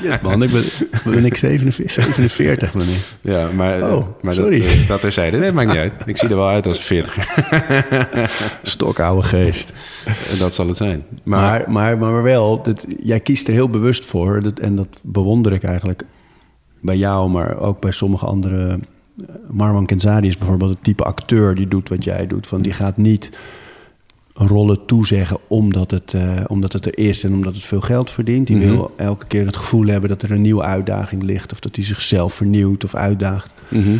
[0.00, 0.64] Shit man, ik ben,
[1.04, 2.98] ben ik 47, 47 ben ik.
[3.20, 4.60] Ja, maar, Oh, maar sorry.
[4.60, 5.36] dat, eh, dat terzijde.
[5.38, 5.92] Nee, maakt niet uit.
[6.06, 7.16] Ik zie er wel uit als een 40.
[8.62, 9.72] Stokoude geest.
[10.38, 11.04] dat zal het zijn.
[11.24, 14.42] Maar, Maar, maar, maar, wel, dat, jij kiest er heel bewust voor.
[14.42, 16.02] Dat, en dat bewonder ik eigenlijk
[16.80, 18.68] bij jou, maar ook bij sommige andere.
[18.68, 18.74] eh,
[19.50, 22.46] Marwan Kenzari is bijvoorbeeld het type acteur die doet wat jij doet.
[22.46, 23.30] Van die gaat niet
[24.36, 28.46] rollen toezeggen omdat het, eh, omdat het er is en omdat het veel geld verdient.
[28.46, 28.66] Die Mhm.
[28.68, 31.52] wil elke keer het gevoel hebben dat er een nieuwe uitdaging ligt.
[31.52, 33.54] Of dat hij zichzelf vernieuwt of uitdaagt.
[33.68, 33.96] Mhm.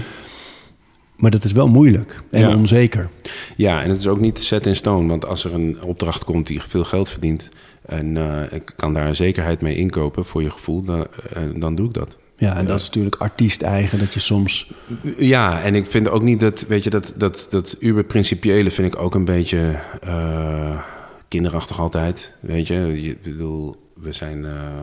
[1.16, 2.56] Maar dat is wel moeilijk en Ja.
[2.56, 3.08] onzeker.
[3.56, 5.08] Ja, en het is ook niet set in stone.
[5.08, 7.48] Want als er een opdracht komt die veel geld verdient...
[7.86, 10.82] en eh, ik kan daar een zekerheid mee inkopen voor je gevoel...
[10.82, 12.16] dan, eh, dan doe ik dat.
[12.36, 14.70] Ja, en dat is natuurlijk artiest-eigen dat je soms.
[15.16, 19.00] Ja, en ik vind ook niet dat, weet je, dat, dat, dat uber-principiële vind ik
[19.00, 20.82] ook een beetje eh,
[21.28, 22.34] kinderachtig altijd.
[22.40, 24.80] Weet je, ik bedoel, we zijn, eh,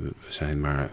[0.00, 0.90] we zijn maar,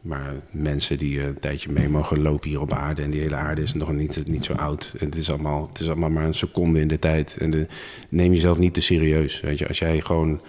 [0.00, 3.02] maar mensen die een tijdje mee mogen lopen hier op aarde.
[3.02, 4.94] En die hele aarde is nog niet, niet zo oud.
[4.98, 7.36] En het, is allemaal, het is allemaal maar een seconde in de tijd.
[7.40, 7.66] En de,
[8.08, 9.40] neem jezelf niet te serieus.
[9.40, 10.40] Weet je, als jij gewoon.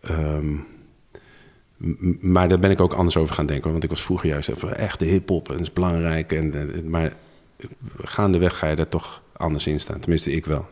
[0.00, 0.54] ehm,
[2.20, 3.70] Maar daar ben ik ook anders over gaan denken.
[3.70, 6.32] Want ik was vroeger juist even echt de hip-hop en dat is belangrijk.
[6.32, 7.12] En, en- maar
[8.02, 9.98] gaandeweg ga je daar toch anders in staan.
[10.00, 10.66] Tenminste, ik wel.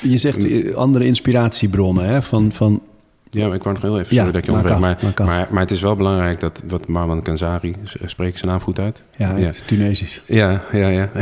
[0.00, 2.22] Je zegt eh, andere inspiratiebronnen, hè?
[2.22, 2.82] Van, van
[3.30, 4.94] Ja, maar ik wou nog heel even, Ja, sorry dat je onderbreek.
[4.94, 7.74] af, Maar, maar, maar het is wel belangrijk dat wat Marwan Kanzari,
[8.04, 9.02] spreek ik zijn naam goed uit?
[9.16, 10.22] ja, Tunesisch.
[10.26, 11.10] Ja, ja, ja.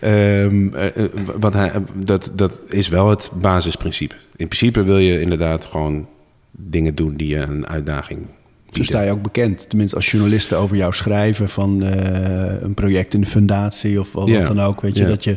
[0.00, 4.14] Ehm, eh, eh, wat hij, dat, dat is wel het basisprincipe.
[4.36, 6.06] In principe wil je inderdaad gewoon
[6.60, 8.26] dingen doen die je een uitdaging Zo
[8.64, 8.84] bieden.
[8.84, 9.68] sta je ook bekend.
[9.68, 14.28] Tenminste, als journalisten over jou schrijven van eh, een project in de fundatie of wat
[14.28, 14.80] Ja, dan ook.
[14.80, 15.08] Weet je, ja.
[15.08, 15.36] dat je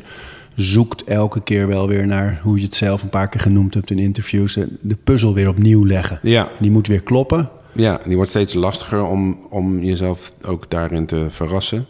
[0.56, 3.92] zoekt elke keer wel weer naar hoe je het zelf een paar keer genoemd hebt
[3.92, 4.56] in interviews.
[4.58, 6.20] eh, De puzzel weer opnieuw leggen.
[6.22, 7.50] Ja, Die moet weer kloppen.
[7.74, 11.86] Ja, die wordt steeds lastiger om, om jezelf ook daarin te verrassen.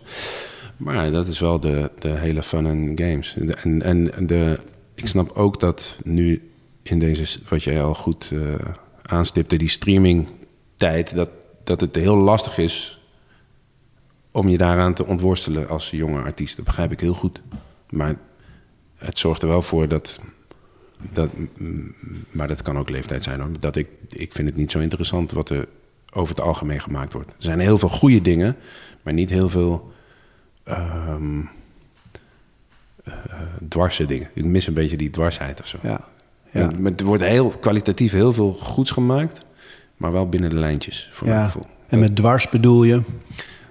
[0.77, 3.35] Maar dat is wel de, de hele fun en games.
[3.39, 4.59] De- En, en de,
[4.95, 6.41] ik snap ook dat nu
[6.83, 8.39] in deze, wat jij al goed eh,
[9.11, 11.29] aanstipte, die streamingtijd, dat,
[11.63, 13.01] dat het heel lastig is
[14.31, 16.55] om je daaraan te ontworstelen als jonge artiest.
[16.55, 17.41] Dat begrijp ik heel goed.
[17.89, 18.15] Maar
[18.95, 20.19] het zorgt er wel voor dat
[21.11, 21.29] dat,
[22.31, 23.49] maar dat kan ook leeftijd zijn hoor.
[23.59, 25.67] Dat ik, ik vind het niet zo interessant wat er
[26.13, 27.29] over het algemeen gemaakt wordt.
[27.29, 28.55] Er zijn heel veel goede dingen,
[29.03, 29.91] maar niet heel veel
[30.63, 31.15] eh,
[33.67, 34.29] dwarse dingen.
[34.33, 35.77] Ik mis een beetje die dwarsheid of zo.
[35.83, 36.07] Ja.
[36.51, 36.69] Ja.
[36.97, 39.45] Er wordt heel, kwalitatief heel veel goeds gemaakt,
[39.97, 41.63] maar wel binnen de lijntjes, voor mijn gevoel.
[41.87, 43.01] En met dwars bedoel je?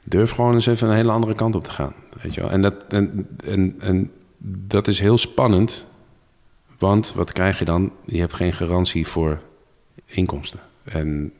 [0.04, 1.94] Durf gewoon eens even een hele andere kant op te gaan.
[2.22, 2.50] Weet je wel?
[2.50, 5.86] En, dat, en, en, en dat is heel spannend.
[6.78, 7.92] Want wat krijg je dan?
[8.04, 9.38] Je hebt geen garantie voor
[10.06, 10.60] inkomsten.
[10.84, 11.32] En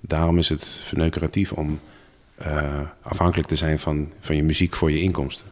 [0.00, 1.80] daarom is het verneukeratief om
[2.34, 2.62] eh,
[3.02, 5.46] afhankelijk te zijn van, van je muziek voor je inkomsten.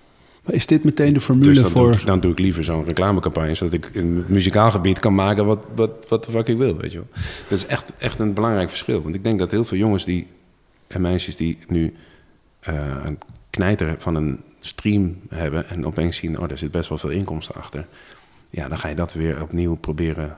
[0.46, 1.90] Maar Is dit meteen de formule Dus voor...
[1.90, 3.54] doe, ik- dan doe ik liever zo'n reclamecampagne...
[3.54, 6.76] zodat ik in het muzikaal gebied kan maken wat, wat, wat de fuck ik wil.
[6.76, 7.08] Weet je wel.
[7.48, 9.02] Dat is echt, echt een belangrijk verschil.
[9.02, 10.26] Want ik denk dat heel veel jongens die,
[10.86, 11.94] en meisjes die nu
[12.60, 13.18] eh, een
[13.50, 15.68] knijter van een stream hebben...
[15.68, 17.86] en opeens zien, oh, daar zit best wel veel inkomsten achter.
[18.50, 20.36] Ja, dan ga je dat weer opnieuw proberen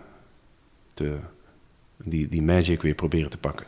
[0.94, 1.16] te...
[2.05, 3.66] Die, die magic weer proberen te pakken.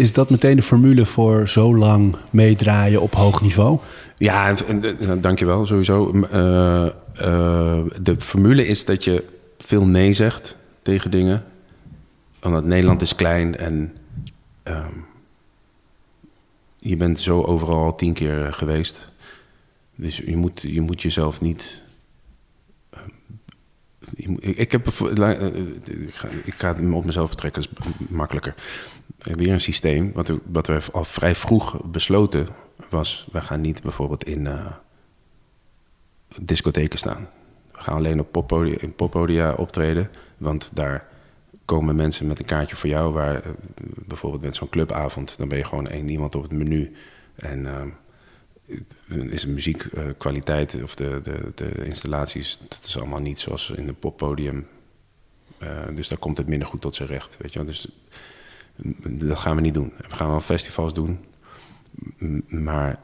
[0.00, 3.78] Is dat meteen de formule voor zo lang meedraaien op hoog niveau?
[4.16, 6.12] Ja, en, en, dankjewel sowieso.
[6.30, 9.24] Eh, eh, de formule is dat je
[9.58, 11.44] veel nee zegt tegen dingen.
[12.42, 13.92] Omdat Nederland is klein en
[14.62, 14.92] ehm,
[16.78, 19.08] je bent zo overal al tien keer geweest.
[19.94, 21.82] Dus je moet, je moet jezelf niet
[24.40, 25.56] ik, heb la- eh,
[26.44, 28.54] ik ga, het op mezelf betrekken, dat is makkelijker.
[29.18, 32.46] Weer een systeem, wat wat we al vrij vroeg besloten
[32.88, 33.28] was...
[33.32, 34.66] we gaan niet bijvoorbeeld in eh,
[36.40, 37.28] discotheken staan.
[37.72, 41.08] We gaan alleen op poppodia, in poppodia optreden, want daar
[41.64, 43.12] komen mensen met een kaartje voor jou...
[43.12, 43.50] waar eh,
[44.06, 46.92] bijvoorbeeld met zo'n clubavond, dan ben je gewoon één iemand op het menu...
[47.34, 47.82] en eh,
[49.08, 53.98] is de muziekkwaliteit of de, de, de installaties, dat is allemaal niet zoals in een
[53.98, 54.66] poppodium.
[55.58, 57.36] Eh, dus daar komt het minder goed tot zijn recht.
[57.40, 57.64] Weet je?
[57.64, 57.88] Dus
[58.82, 59.92] mm, dat gaan we niet doen.
[60.08, 61.18] We gaan wel festivals doen,
[62.18, 63.00] m- maar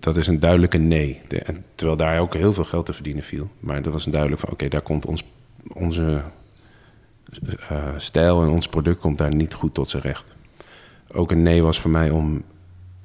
[0.00, 1.20] dat is een duidelijke nee.
[1.74, 3.50] Terwijl daar ook heel veel geld te verdienen viel.
[3.60, 5.24] Maar dat was een duidelijk van, oké, daar komt ons,
[5.72, 6.22] onze
[7.68, 10.36] eh, stijl en ons product komt daar niet goed tot zijn recht.
[11.12, 12.42] Ook een nee was voor mij om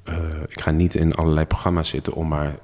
[0.04, 0.14] eh,
[0.48, 2.54] ik ga niet in allerlei programma's zitten om maar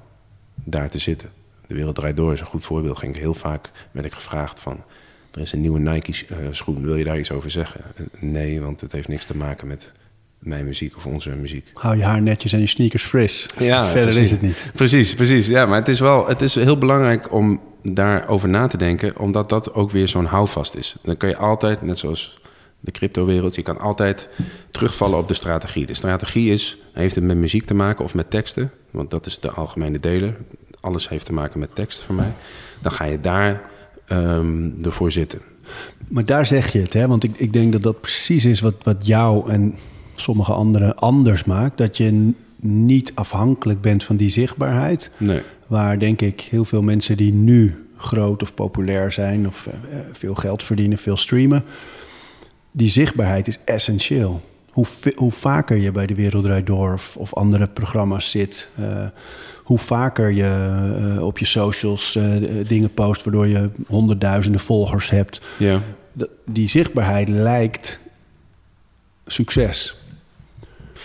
[0.63, 1.29] daar te zitten.
[1.67, 2.97] De Wereld Draait Door is een goed voorbeeld.
[2.97, 4.83] Ging ik heel vaak werd ik gevraagd van...
[5.31, 7.81] er is een nieuwe Nike-schoen, wil je daar iets over zeggen?
[7.95, 9.91] Eh, Nee, want het heeft niks te maken met
[10.39, 11.71] mijn muziek of onze muziek.
[11.73, 13.45] Hou je haar netjes en je sneakers fris.
[13.57, 14.21] Ja, Verder precies.
[14.23, 14.69] is het niet.
[14.73, 15.47] Precies, precies.
[15.47, 19.49] Ja, maar het is wel het is heel belangrijk om daarover na te denken, omdat
[19.49, 20.95] dat ook weer zo'n houvast is.
[21.01, 22.39] Dan kun je altijd, net zoals
[22.87, 24.29] de cryptowereld, je kan altijd
[24.71, 25.85] terugvallen op de strategie.
[25.85, 29.39] De strategie is, heeft het met muziek te maken of met teksten, want dat is
[29.39, 30.35] de algemene deler.
[30.79, 32.33] Alles heeft te maken met tekst voor mij.
[32.81, 33.61] Dan ga je daar
[34.05, 35.41] ehm ervoor zitten.
[36.07, 37.07] Maar daar zeg je het, hè?
[37.07, 39.75] Want ik, ik denk dat dat precies is wat, wat jou en
[40.15, 41.77] sommige anderen anders maakt.
[41.77, 45.11] Dat je niet afhankelijk bent van die zichtbaarheid.
[45.17, 45.41] Nee.
[45.67, 50.35] Waar denk ik heel veel mensen die nu groot of populair zijn of eh, veel
[50.35, 51.63] geld verdienen, veel streamen.
[52.77, 54.41] Die zichtbaarheid is essentieel.
[54.71, 54.85] Hoe,
[55.15, 59.05] hoe vaker je bij de Wereld Draait Door of, of andere programma's zit, eh,
[59.63, 60.75] hoe vaker je
[61.15, 62.31] eh, op je socials eh,
[62.67, 65.41] dingen post waardoor je honderdduizenden volgers hebt.
[65.57, 65.81] Ja.
[66.45, 67.99] Die zichtbaarheid lijkt
[69.25, 69.95] succes.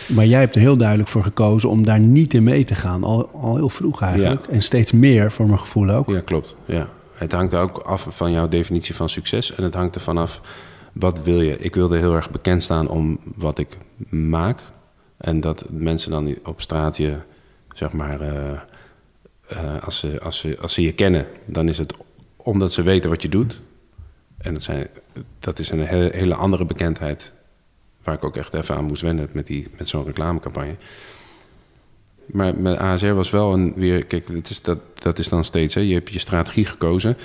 [0.06, 3.04] Maar jij hebt er heel duidelijk voor gekozen om daar niet in mee te gaan.
[3.04, 4.46] Al, al heel vroeg eigenlijk.
[4.46, 6.08] En steeds meer voor mijn gevoel ook.
[6.08, 6.56] Ja, klopt.
[6.64, 6.88] Ja.
[7.14, 9.54] Het hangt ook af van jouw definitie van succes.
[9.54, 10.40] En het hangt ervan af,
[10.92, 11.56] wat wil je?
[11.58, 13.76] Ik wilde heel erg bekend staan om wat ik
[14.08, 14.60] maak.
[15.16, 17.16] En dat mensen dan op straat je,
[17.72, 18.20] zeg maar...
[18.20, 18.60] eh,
[19.46, 21.94] eh, als, ze, als, ze, als ze je kennen, dan is het
[22.36, 23.60] omdat ze weten wat je doet.
[24.38, 24.86] En dat, zijn,
[25.38, 27.32] dat is een he- hele andere bekendheid...
[28.04, 30.74] waar ik ook echt even aan moest wennen met, die- met zo'n reclamecampagne.
[32.26, 34.04] Maar met ASR was wel een weer.
[34.04, 35.74] Kijk, dat is, dat, dat is dan steeds.
[35.74, 37.16] Hè, je hebt je strategie gekozen.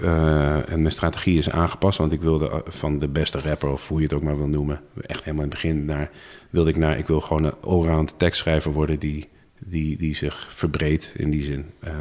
[0.00, 1.98] eh, en mijn strategie is aangepast.
[1.98, 4.46] Want ik wilde eh, van de beste rapper, of hoe je het ook maar wil
[4.48, 4.80] noemen.
[5.06, 6.10] Echt helemaal in het begin naar.
[6.50, 6.98] Wilde ik naar.
[6.98, 8.98] Ik wil gewoon een allround tekstschrijver worden.
[8.98, 11.70] die, die, die zich verbreedt in die zin.
[11.80, 11.92] Eh,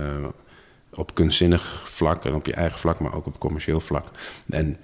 [0.93, 4.05] op kunstzinnig vlak en op je eigen vlak, maar ook op commercieel vlak.
[4.49, 4.77] En.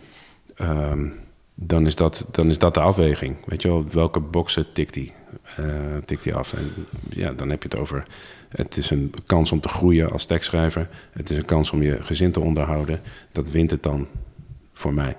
[0.56, 1.08] ehm,
[1.58, 3.38] dan is, dat, dan is dat de afweging.
[3.45, 5.13] Weet je wel, welke boxen tikt hij
[5.56, 5.65] eh,
[6.06, 6.54] tikt hij af?
[6.54, 6.74] En
[7.10, 8.04] ja, dan heb je het over...
[8.50, 10.89] Het is een kans om te groeien als tekstschrijver.
[11.12, 13.02] Het is een kans om je gezin te onderhouden.
[13.32, 14.08] Dat wint het dan
[14.74, 15.15] voor mij.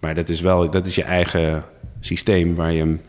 [0.00, 1.64] Maar dat is wel dat is je eigen
[2.00, 3.00] systeem waar je hem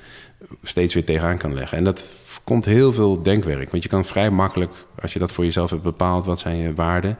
[0.63, 1.77] steeds weer tegenaan kan leggen.
[1.77, 3.71] En dat komt heel veel denkwerk.
[3.71, 6.25] Want je kan vrij makkelijk, als je dat voor jezelf hebt bepaald...
[6.25, 7.17] wat zijn je waarden...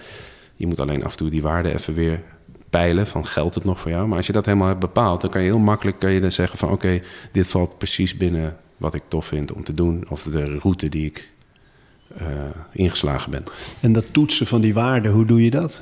[0.55, 2.21] Je moet alleen af en toe die waarden even weer
[2.69, 4.07] peilen van geldt het nog voor jou.
[4.07, 6.31] Maar als je dat helemaal hebt bepaald, dan kan je heel makkelijk kan je dan
[6.31, 10.05] zeggen van oké, dit valt precies binnen wat ik tof vind om te doen.
[10.09, 11.29] Of de route die ik
[12.17, 12.25] eh,
[12.73, 13.43] ingeslagen ben.
[13.79, 15.81] En dat toetsen van die waarden, hoe doe je dat?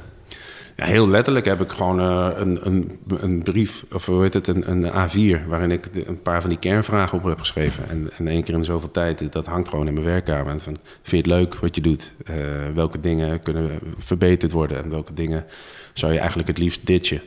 [0.75, 4.47] Ja, heel letterlijk heb ik gewoon eh, een, een, een brief, of hoe heet het,
[4.47, 7.89] een, een A4, waarin ik de- een paar van die kernvragen op heb geschreven.
[7.89, 10.59] En, en één keer in zoveel tijd, dat hangt gewoon in mijn werkkamer.
[10.59, 12.13] Van, vind je het leuk wat je doet?
[12.25, 12.35] Eh,
[12.73, 14.83] welke dingen kunnen verbeterd worden?
[14.83, 15.45] En welke dingen
[15.93, 17.21] zou je eigenlijk het liefst ditchen?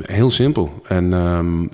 [0.00, 0.82] Heel simpel.
[0.84, 1.64] En, ehm,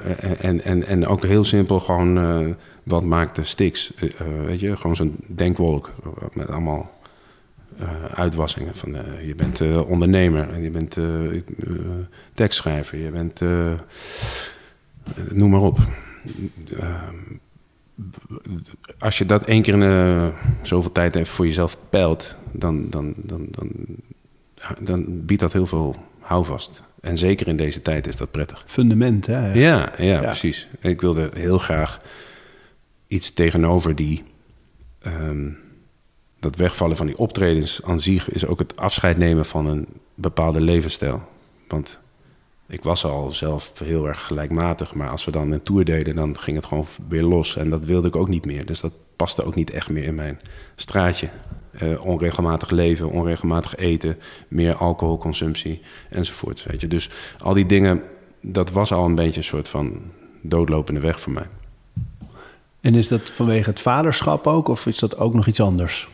[0.40, 3.94] en, en, en ook heel simpel gewoon, eh, wat maakt de sticks?
[3.94, 5.90] Eh, eh, weet je, gewoon zo'n denkwolk
[6.32, 7.00] met allemaal
[8.14, 8.74] uitwassingen.
[8.74, 10.96] Van, je bent ondernemer en je bent
[12.34, 13.40] tekstschrijver, je bent.
[15.32, 15.78] noem maar op.
[16.78, 17.08] Eh,
[18.98, 20.32] als je dat één keer in
[20.62, 23.68] zoveel tijd even voor jezelf peilt, dan, dan, dan, dan,
[24.80, 26.82] dan biedt dat heel veel houvast.
[27.02, 28.62] En zeker in deze tijd is dat prettig.
[28.66, 29.52] Fundament, hè?
[29.52, 30.68] Ja, ja, precies.
[30.80, 31.98] Ik wilde heel graag
[33.06, 34.22] iets tegenover die.
[35.02, 35.50] ehm,
[36.40, 40.60] dat wegvallen van die optredens aan zich is ook het afscheid nemen van een bepaalde
[40.60, 41.22] levensstijl.
[41.68, 41.98] Want
[42.68, 46.38] ik was al zelf heel erg gelijkmatig, maar als we dan een tour deden, dan
[46.38, 47.56] ging het gewoon weer los.
[47.56, 48.66] En dat wilde ik ook niet meer.
[48.66, 50.40] Dus dat paste ook niet echt meer in mijn
[50.76, 51.28] straatje.
[51.72, 55.80] Eh, onregelmatig leven, onregelmatig eten, meer alcoholconsumptie
[56.10, 56.64] enzovoort.
[56.68, 56.88] Weet je.
[56.88, 58.02] Dus al die dingen,
[58.40, 60.00] dat was al een beetje een soort van
[60.40, 61.46] doodlopende weg voor mij.
[62.80, 66.08] En is dat vanwege het vaderschap ook, of is dat ook nog iets anders?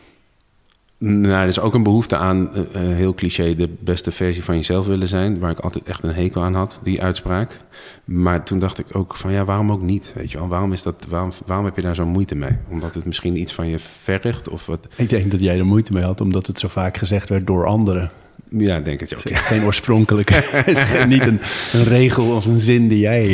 [0.99, 4.85] Nou, er is ook een behoefte aan, uh, heel cliché, de beste versie van jezelf
[4.85, 5.39] willen zijn.
[5.39, 7.57] Waar ik altijd echt een hekel aan had, die uitspraak.
[8.05, 10.11] Maar toen dacht ik ook van, ja, waarom ook niet?
[10.15, 10.47] Weet je wel?
[10.47, 12.57] Waarom, is dat, waarom, waarom heb je daar zo moeite mee?
[12.69, 14.87] Omdat het misschien iets van je vergt of wat?
[14.95, 17.65] Ik denk dat jij er moeite mee had, omdat het zo vaak gezegd werd door
[17.65, 18.11] anderen.
[18.49, 19.21] Ja, denk het ook.
[19.37, 21.39] Geen oorspronkelijke, het is niet een,
[21.73, 23.27] een, regel of een zin die jij,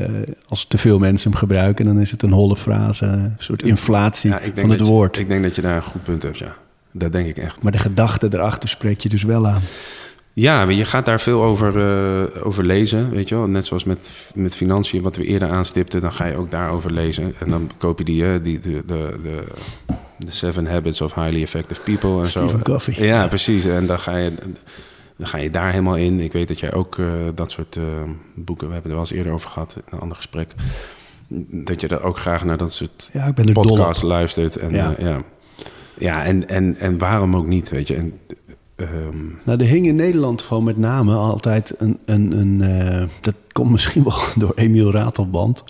[0.00, 3.62] uh, als te veel mensen hem gebruiken, dan is het een holle frase, een soort
[3.62, 5.18] inflatie ja, van het woord.
[5.18, 6.56] Ik denk dat je daar een goed punt hebt, ja.
[6.96, 7.62] Dat denk ik echt.
[7.62, 9.62] Maar de gedachte erachter spreekt je dus wel aan.
[10.32, 13.46] Ja, je gaat daar veel over, uh, over lezen, weet je wel.
[13.46, 17.34] Net zoals met, met financiën, wat we eerder aanstipten, dan ga je ook daarover lezen.
[17.38, 19.44] En dan koop je die, uh, die de, de, de,
[20.16, 22.58] de, Seven Habits of Highly Effective People en Stephen zo.
[22.58, 23.04] Coffee.
[23.04, 23.66] Ja, precies.
[23.66, 24.32] En dan ga je,
[25.16, 26.20] dan ga je daar helemaal in.
[26.20, 27.78] Ik weet dat jij ook uh, dat soort
[28.34, 30.50] boeken, we hebben er wel eens eerder over gehad in een ander gesprek,
[31.50, 34.56] dat je er ook graag naar dat soort ja, ik ben er podcasts luistert.
[34.56, 34.94] En, ja.
[34.98, 35.22] ja.
[35.98, 37.94] Ja, en, en, en waarom ook niet, weet je.
[37.94, 38.12] En,
[38.76, 39.38] um...
[39.44, 41.98] Nou, er hing in Nederland gewoon met name altijd een...
[42.04, 45.64] een, een uh, dat komt misschien wel door Emiel Ratelband...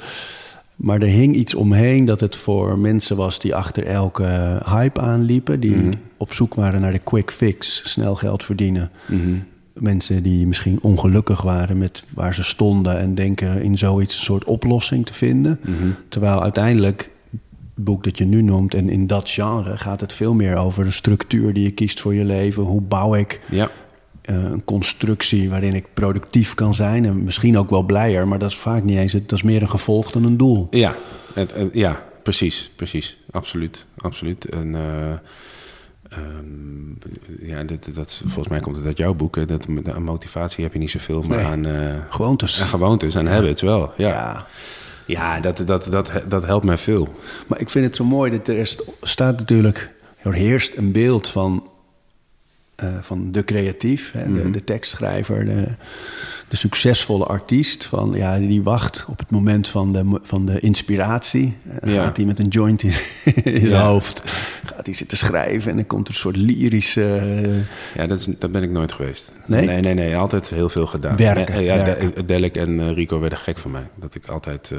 [0.76, 5.60] Maar er hing iets omheen dat het voor mensen was die achter elke hype aanliepen.
[5.60, 5.92] Die mm -hmm.
[6.16, 8.90] op zoek waren naar de quick fix, snel geld verdienen.
[9.06, 9.44] Mm -hmm.
[9.72, 14.44] Mensen die misschien ongelukkig waren met waar ze stonden en denken in zoiets een soort
[14.44, 15.60] oplossing te vinden.
[15.64, 15.94] Mm -hmm.
[16.08, 17.10] Terwijl uiteindelijk
[17.74, 18.74] boek dat je nu noemt.
[18.74, 22.14] En in dat genre gaat het veel meer over de structuur die je kiest voor
[22.14, 22.62] je leven.
[22.62, 23.70] Hoe bouw ik ja.
[24.24, 28.50] uh, een constructie waarin ik productief kan zijn en misschien ook wel blijer, maar dat
[28.50, 29.12] is vaak niet eens.
[29.12, 30.66] Het, dat is meer een gevolg dan een doel.
[30.70, 30.94] Ja,
[31.34, 33.16] het, het, ja precies, precies.
[33.30, 34.44] Absoluut, absoluut.
[34.44, 35.12] En uh,
[36.18, 36.98] um,
[37.40, 39.36] ja, dat, dat, volgens mij komt het uit jouw boek.
[39.36, 39.44] Hè?
[39.44, 41.46] Dat, aan motivatie heb je niet zoveel, maar Nee.
[41.46, 42.60] aan uh, Gewoontes.
[42.60, 43.92] aan gewoontes, aan habits wel.
[43.96, 44.46] Ja, Ja.
[45.06, 47.08] Ja dat, dat, dat, dat helpt mij veel.
[47.46, 51.28] Maar ik vind het zo mooi dat er st- staat natuurlijk, er heerst een beeld
[51.28, 51.68] van,
[52.76, 54.50] eh, van de creatief, hè, de, Mhm.
[54.52, 55.64] de tekstschrijver, de,
[56.48, 57.84] de succesvolle artiest.
[57.84, 61.56] Van, ja, die wacht op het moment van de, van de inspiratie.
[61.68, 62.04] En dan Ja.
[62.04, 62.92] gaat hij met een joint in,
[63.44, 64.22] in zijn hoofd,
[64.64, 67.16] gaat hij zitten schrijven en dan komt er een soort lyrische...
[67.16, 69.32] eh, Ja, dat, is, dat ben ik nooit geweest.
[69.46, 69.66] Nee?
[69.66, 70.16] Nee, nee, nee.
[70.16, 71.16] Altijd heel veel gedaan.
[71.16, 72.14] Werken, Nee, ja, werken.
[72.14, 73.88] De- Delek en eh, Rico werden gek van mij.
[73.94, 74.78] Dat ik altijd eh,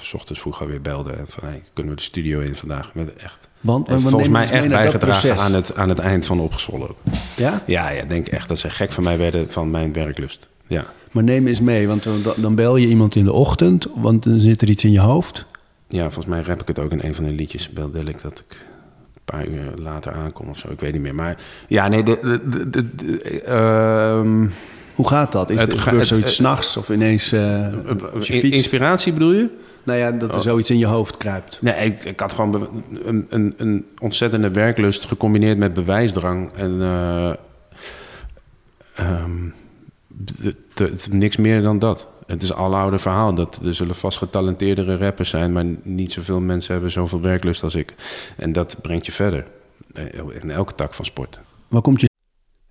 [0.00, 1.12] s ochtends vroeg weer belde.
[1.12, 2.94] En van, hey, kunnen we de studio in vandaag?
[2.94, 3.48] Met echt.
[3.60, 6.90] Want we volgens mij echt bijgedragen aan het, aan het eind van Opgezwollen.
[7.36, 7.62] Ja?
[7.66, 10.48] Ja, ja, ik denk echt dat ze gek van mij werden van mijn werklust.
[10.66, 10.84] Ja.
[11.10, 14.62] Maar neem eens mee, want dan, bel je iemand in de ochtend, want dan zit
[14.62, 15.44] er iets in je hoofd.
[15.88, 17.68] ja, volgens mij rap ik het ook in een van de liedjes.
[17.70, 18.56] Bel Delek dat ik
[19.14, 20.68] een paar uur later aankom of zo.
[20.70, 21.14] Ik weet niet meer.
[21.14, 21.36] Maar
[21.68, 24.46] ja, nee, de, de, ehm,
[24.94, 25.50] Hoe gaat dat?
[25.50, 27.66] Is Het er gebeurt het- zoiets s'nachts of ineens eh,
[28.22, 29.48] in- inspiratie bedoel je?
[29.82, 30.42] Nou ja, dat er Oh.
[30.42, 31.58] zoiets in je hoofd kruipt.
[31.62, 32.68] Nee, ik, ik had gewoon
[33.04, 36.50] een, een, een ontzettende werklust gecombineerd met bewijsdrang.
[36.54, 37.32] En eh,
[38.94, 39.48] ehm,
[41.10, 42.08] niks meer dan dat.
[42.26, 43.34] Het is een aloude verhaal.
[43.34, 47.74] Dat, er zullen vast getalenteerdere rappers zijn, maar niet zoveel mensen hebben zoveel werklust als
[47.74, 47.94] ik.
[48.36, 49.46] En dat brengt je verder.
[49.94, 50.04] Eh,
[50.42, 51.38] In elke tak van sport.
[51.68, 52.08] Waar komt je...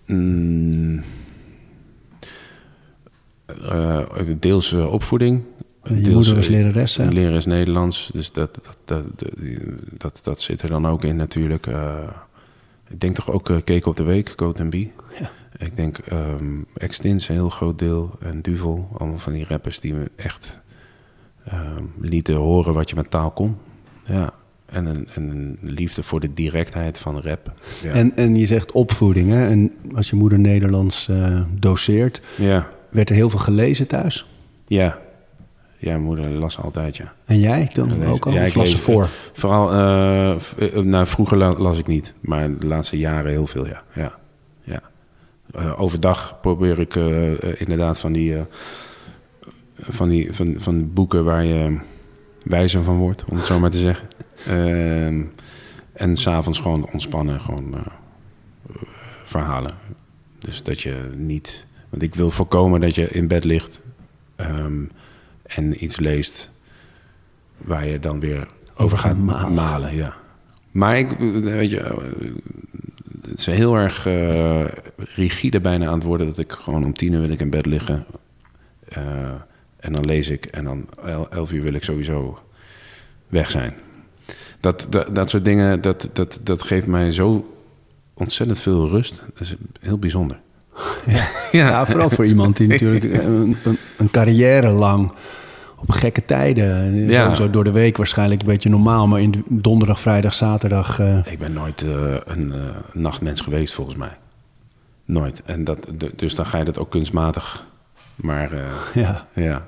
[0.07, 1.03] Mm,
[3.47, 4.03] eh,
[4.41, 5.43] deels eh, opvoeding.
[5.89, 7.09] Je deels, moeder was eh, lerares, hè?
[7.09, 9.03] Leren is Nederlands, dus dat, dat,
[9.99, 11.66] dat, dat, zit er dan ook in natuurlijk.
[11.66, 11.95] Eh,
[12.89, 14.74] ik denk toch ook uh, Cake op de Week, Code B.
[14.74, 15.30] Ja.
[15.59, 18.11] Ik denk um, Extins, een heel groot deel.
[18.20, 20.61] En Duvel, allemaal van die rappers die me echt
[21.53, 23.57] um, lieten horen wat je met taal kon.
[24.05, 24.32] Ja,
[24.66, 27.53] en een, en een liefde voor de directheid van rap.
[27.82, 27.93] Ja.
[27.93, 29.49] En, en je zegt opvoeding, hè?
[29.49, 32.68] En als je moeder Nederlands uh, doseert, ja.
[32.91, 34.26] werd er heel veel gelezen thuis?
[34.66, 34.99] Ja,
[35.81, 37.12] Ja, moeder las altijd, ja.
[37.24, 38.33] En jij dan ook al?
[38.33, 39.09] ja, ik las ze voor?
[39.33, 43.83] Vooral, eh, nou, vroeger la- las ik niet, maar de laatste jaren heel veel, ja.
[43.95, 44.18] ja.
[44.62, 44.81] ja.
[45.55, 46.95] Eh, overdag probeer ik
[47.59, 48.37] inderdaad van die,
[49.74, 51.79] van die van, van boeken waar je
[52.43, 54.09] wijzer van wordt, om het zo maar te zeggen.
[54.47, 55.22] Ehm,
[55.93, 57.74] en s'avonds gewoon ontspannen, gewoon
[59.24, 59.72] verhalen.
[60.39, 63.81] Dus dat je niet, want ik wil voorkomen dat je in bed ligt
[64.37, 64.83] ehm,
[65.49, 66.51] en iets leest
[67.57, 68.47] waar je dan weer
[68.77, 69.55] over gaat malen.
[69.55, 69.95] malen.
[69.97, 70.15] ja.
[70.71, 71.09] Maar ik,
[71.43, 71.77] weet je,
[73.29, 74.65] het is heel erg eh,
[74.97, 77.67] rigide bijna aan het worden dat ik gewoon om tien uur wil ik in bed
[77.67, 78.05] liggen.
[78.89, 79.03] Eh,
[79.77, 82.39] en dan lees ik en dan el- elf uur wil ik sowieso
[83.29, 83.73] weg zijn.
[84.61, 87.55] Dat, dat, dat soort dingen, dat, dat, dat geeft mij zo
[88.15, 89.23] ontzettend veel rust.
[89.35, 90.41] Dat is heel bijzonder.
[91.53, 91.87] Ja.
[91.87, 95.13] vooral voor iemand die natuurlijk een, een, een carrière lang
[95.81, 96.95] op gekke tijden.
[97.09, 97.35] Ja.
[97.35, 100.99] Zo, door de week waarschijnlijk een beetje normaal, maar in de donderdag, vrijdag, zaterdag.
[100.99, 102.59] eh, Ik ben nooit eh, een eh,
[102.93, 104.16] nachtmens geweest, volgens mij.
[105.05, 105.43] Nooit.
[105.45, 107.66] En dat, dus dan ga je dat ook kunstmatig.
[108.16, 108.51] Maar
[108.95, 109.26] ja.
[109.35, 109.66] ja,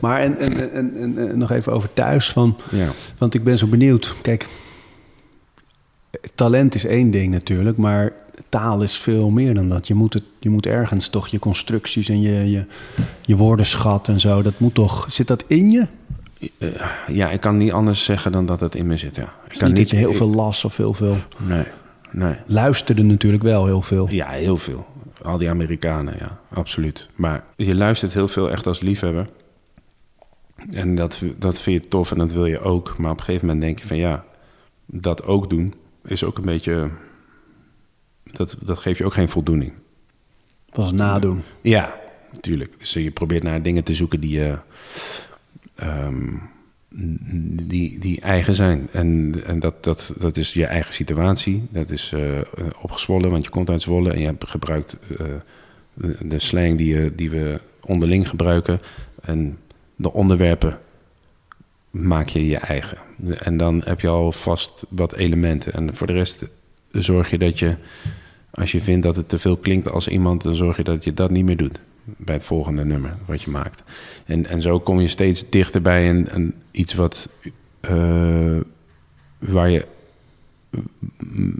[0.00, 2.30] Maar en, en, en, en, en nog even over thuis.
[2.30, 2.88] Van, ja.
[3.18, 4.14] Want ik ben zo benieuwd.
[4.22, 4.46] Kijk,
[6.34, 8.12] talent is één ding natuurlijk, maar
[8.48, 9.86] taal is veel meer dan dat.
[9.86, 12.64] Je moet, het, je moet ergens toch je constructies en je, je,
[13.22, 14.42] je woordenschat en zo.
[14.42, 15.06] Dat moet toch.
[15.08, 15.86] Zit dat in je?
[16.58, 16.68] Eh,
[17.08, 19.16] ja, ik kan niet anders zeggen dan dat het in me zit.
[19.16, 19.32] Ja.
[19.48, 21.16] Ik kan niet heel ik- veel las of heel veel.
[21.38, 21.64] Nee,
[22.10, 22.34] nee.
[22.46, 24.10] Luisterde natuurlijk wel heel veel.
[24.10, 24.86] Ja, heel veel.
[25.22, 27.08] Al die Amerikanen, ja, absoluut.
[27.14, 29.28] Maar je luistert heel veel echt als liefhebber.
[30.70, 32.98] En dat, dat vind je tof en dat wil je ook.
[32.98, 34.24] Maar op een gegeven moment denk je van ja,
[34.86, 35.74] dat ook doen
[36.04, 36.90] is ook een beetje.
[38.32, 39.72] Dat, dat geeft je ook geen voldoening.
[40.68, 41.42] Was nadoen.
[41.60, 42.00] Ja,
[42.32, 42.78] natuurlijk.
[42.78, 44.58] Dus je probeert naar dingen te zoeken die, je,
[45.74, 46.28] ehm,
[47.62, 48.88] die, die eigen zijn.
[48.92, 51.66] En, en dat, dat, dat is je eigen situatie.
[51.70, 52.40] Dat is eh,
[52.80, 55.26] opgezwollen, want je komt uit Zwolle en je hebt gebruikt eh,
[55.94, 58.80] de, de slang die, je, die we onderling gebruiken.
[59.22, 59.58] En
[59.96, 60.78] de onderwerpen
[61.90, 62.98] maak je je eigen.
[63.38, 65.72] En dan heb je al vast wat elementen.
[65.72, 66.44] En voor de rest
[67.02, 67.76] zorg je dat je,
[68.50, 71.14] als je vindt dat het te veel klinkt als iemand, dan zorg je dat je
[71.14, 73.82] dat niet meer doet bij het volgende nummer wat je maakt.
[74.24, 77.28] En, en zo kom je steeds dichter bij een, een, iets wat
[77.80, 78.56] eh,
[79.38, 79.86] waar je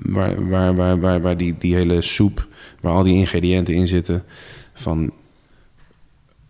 [0.03, 2.47] waar, waar, waar, waar, waar die, die hele soep,
[2.81, 4.25] waar al die ingrediënten in zitten,
[4.75, 5.13] van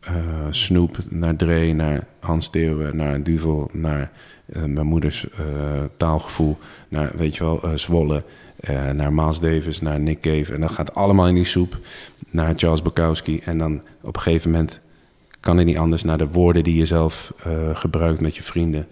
[0.01, 0.15] eh,
[0.51, 4.13] Snoep naar Dre, naar Hans Theeuwen, naar Duvel, naar
[4.47, 5.27] eh, mijn moeders
[5.97, 6.59] taalgevoel,
[6.89, 8.25] naar, weet je wel, Zwolle,
[8.65, 10.55] eh, naar Miles Davis, naar Nick Cave.
[10.55, 11.79] En dat gaat allemaal in die soep,
[12.31, 13.41] naar Charles Bukowski.
[13.45, 14.81] En dan op een gegeven moment
[15.41, 18.87] kan het niet anders naar de woorden die je zelf eh, gebruikt met je vrienden.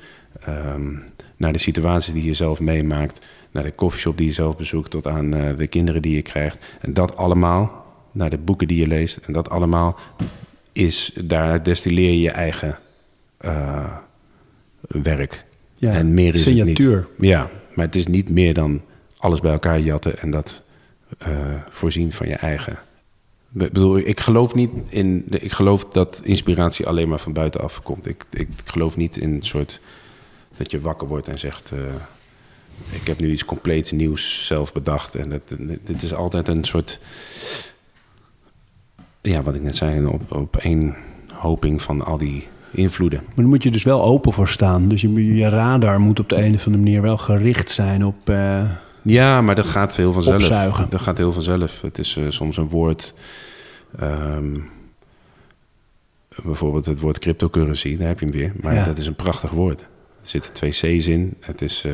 [0.45, 0.95] ehm,
[1.37, 3.27] naar de situatie die je zelf meemaakt.
[3.51, 4.91] Naar de koffieshop die je zelf bezoekt.
[4.91, 6.77] Tot aan eh, de kinderen die je krijgt.
[6.81, 9.16] En dat allemaal naar de boeken die je leest.
[9.16, 9.99] En dat allemaal
[10.73, 12.79] is, daar destilleer je je eigen
[14.89, 15.45] werk.
[15.75, 16.97] Ja, en meer is signatuur.
[16.97, 17.31] het niet.
[17.31, 18.81] Ja, maar het is niet meer dan
[19.23, 20.62] alles bij elkaar jatten en dat
[21.18, 21.31] eh,
[21.70, 22.73] voorzien van je eigen.
[22.73, 22.79] Ik
[23.59, 25.25] bedoel, ik geloof niet in.
[25.27, 28.07] De, ik geloof dat inspiratie alleen maar van buitenaf komt.
[28.07, 29.81] Ik, ik geloof niet in een soort.
[30.57, 31.73] dat je wakker wordt en zegt.
[31.73, 31.79] eh,
[32.91, 35.14] ik heb nu iets compleet nieuws zelf bedacht.
[35.14, 35.43] En dat,
[35.85, 37.01] dit is altijd een soort.
[39.20, 40.97] Ja, wat ik net zei, op, op één
[41.33, 43.18] hoping van al die invloeden.
[43.23, 44.89] Maar dan moet je dus wel open voor staan.
[44.89, 48.29] Dus je, je radar moet op de een of andere manier wel gericht zijn op.
[48.29, 48.70] eh,
[49.03, 50.34] Ja, maar dat gaat heel vanzelf.
[50.36, 50.86] Opzuigen.
[50.90, 51.80] Dat gaat heel vanzelf.
[51.80, 53.14] Het is eh, soms een woord.
[53.98, 54.57] ehm,
[56.42, 58.53] bijvoorbeeld het woord cryptocurrency, daar heb je hem weer.
[58.61, 58.84] Maar Ja.
[58.84, 59.80] dat is een prachtig woord.
[59.80, 59.86] Er
[60.28, 61.34] zitten twee C's in.
[61.40, 61.92] Het is, eh,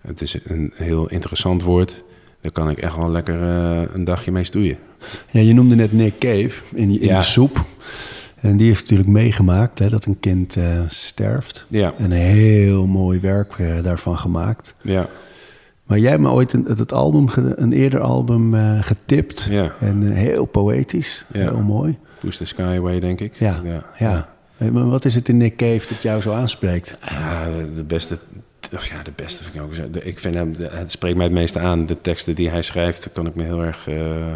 [0.00, 2.04] het is een heel interessant woord.
[2.40, 4.78] Daar kan ik echt wel lekker eh, een dagje mee stoeien.
[5.30, 7.16] Ja, je noemde net Nick Cave in, in Ja.
[7.16, 7.64] de soep.
[8.40, 10.56] En die heeft natuurlijk meegemaakt hè, dat een kind
[10.88, 11.66] sterft.
[11.68, 14.74] Ja, En een heel mooi werk daarvan gemaakt.
[14.82, 15.08] ja,
[15.82, 17.26] Maar jij hebt me ooit een, het album,
[17.56, 19.46] een eerder album eh, getipt.
[19.50, 19.74] ja.
[19.80, 21.38] En eh, heel poëtisch, Ja.
[21.40, 21.98] heel mooi.
[22.20, 23.34] Push the Sky Away, denk ik.
[23.38, 23.60] Ja,
[23.98, 24.28] ja.
[24.56, 26.98] Hey, Maar wat is het in Nick Cave dat jou zo aanspreekt?
[27.08, 28.18] Ja, de beste.
[28.74, 29.92] Of ja, de beste vind ik ook.
[29.92, 31.86] De- Ik vind hem, de- het spreekt mij het meeste aan.
[31.86, 33.88] De teksten die hij schrijft, kan ik me heel erg.
[33.88, 34.34] eh,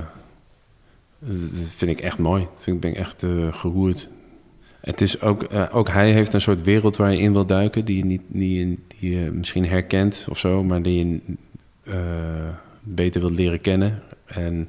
[1.76, 2.46] vind ik echt mooi.
[2.56, 4.08] Vind ik ben ik echt geroerd.
[4.86, 7.84] Het is ook, eh, ook hij heeft een soort wereld waar je in wil duiken,
[7.84, 11.20] die je, niet, die die je misschien herkent of zo, maar die je
[11.84, 11.94] eh,
[12.82, 14.02] beter wilt leren kennen.
[14.26, 14.68] En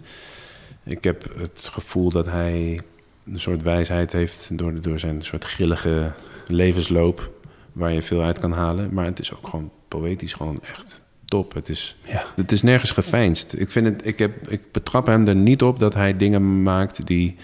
[0.84, 2.80] ik heb het gevoel dat hij
[3.26, 6.12] een soort wijsheid heeft door, door zijn soort grillige
[6.48, 7.32] levensloop,
[7.74, 8.94] waar je veel uit kan halen.
[8.94, 11.54] Maar het is ook gewoon poëtisch gewoon echt top.
[11.54, 12.26] Het is, Ja.
[12.36, 13.60] het is nergens geveinsd.
[13.60, 17.08] Ik, vind het, ik, heb, ik betrap hem er niet op dat hij dingen maakt
[17.08, 17.36] die,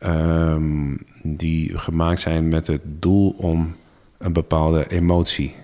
[0.00, 3.76] ehm, die gemaakt zijn met het doel om
[4.18, 5.54] een bepaalde emotie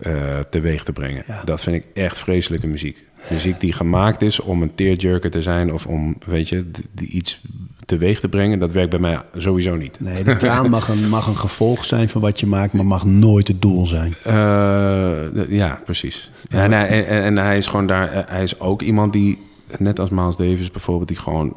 [0.00, 1.22] eh, teweeg te brengen.
[1.26, 1.42] Ja.
[1.44, 3.04] Dat vind ik echt vreselijke muziek.
[3.30, 7.40] Muziek die gemaakt is om een tearjerker te zijn of om, weet je, die iets
[7.86, 10.00] teweeg te brengen, dat werkt bij mij sowieso niet.
[10.00, 13.04] Nee, de traan mag een, mag een gevolg zijn van wat je maakt, maar mag
[13.04, 14.14] nooit het doel zijn.
[14.24, 16.30] Eh, ja, precies.
[16.48, 18.12] Ja, en, hij, en, en hij is gewoon daar.
[18.12, 19.38] eh, Hij is ook iemand die,
[19.78, 21.56] net als Miles Davis bijvoorbeeld, die gewoon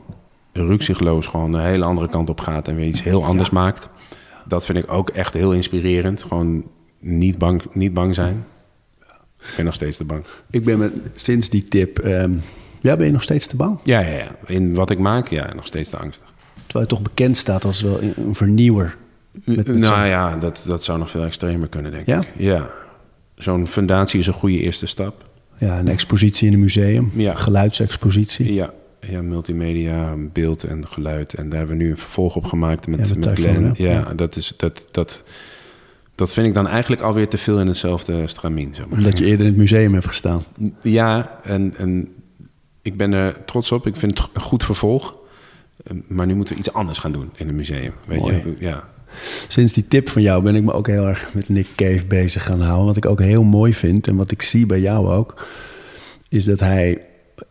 [0.66, 3.90] rukzichtloos gewoon een hele andere kant op gaat en weer iets heel anders maakt.
[4.46, 6.24] Dat vind ik ook echt heel inspirerend.
[6.24, 6.64] Gewoon
[7.00, 8.46] niet bang, niet bang zijn.
[9.40, 10.24] Ik ben nog steeds te bang.
[10.50, 12.00] Ik ben met, sinds die tip...
[12.00, 12.32] ehm,
[12.80, 13.80] ja, ben je nog steeds te bang?
[13.84, 14.36] Ja, ja, ja.
[14.46, 16.34] In wat ik maak, ja, nog steeds te angstig.
[16.68, 18.96] Terwijl je toch bekend staat als wel een vernieuwer.
[19.32, 22.20] Met, met nou ja, dat, dat zou nog veel extremer kunnen, denk Ja?
[22.20, 22.28] ik.
[22.38, 22.70] Ja.
[23.36, 25.26] Zo'n fundatie is een goede eerste stap.
[25.58, 27.12] ja, een expositie in een museum.
[27.16, 27.36] Ja.
[27.36, 28.54] Geluidsexpositie.
[28.54, 31.34] Ja, ja, multimedia, beeld en geluid.
[31.34, 33.74] En daar hebben we nu een vervolg op gemaakt met, Ja, met met Glenn.
[33.78, 34.14] Ja, Ja.
[34.14, 35.24] Dat, is, dat, dat,
[36.16, 38.76] dat vind ik dan eigenlijk alweer te veel in hetzelfde stramien.
[38.76, 38.98] Zeg maar.
[38.98, 40.44] Omdat je eerder in het museum hebt gestaan.
[40.82, 42.08] Ja, en, en
[42.82, 43.88] ik ben er trots op.
[43.88, 45.18] Ik vind het een goed vervolg.
[45.84, 47.94] Eh, Maar nu moeten we iets anders gaan doen in het museum.
[48.06, 48.36] Weet Mooi.
[48.36, 48.56] je?
[48.60, 48.84] Ja.
[49.48, 52.44] Sinds die tip van jou ben ik me ook heel erg met Nick Cave bezig
[52.44, 52.86] gaan houden.
[52.86, 55.46] Wat ik ook heel mooi vind en wat ik zie bij jou ook,
[56.30, 57.02] is dat hij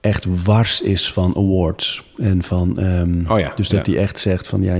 [0.00, 2.04] echt wars is van awards.
[2.16, 3.92] En van, ehm, Oh ja, dus dat ja.
[3.92, 4.76] hij echt zegt van, ja,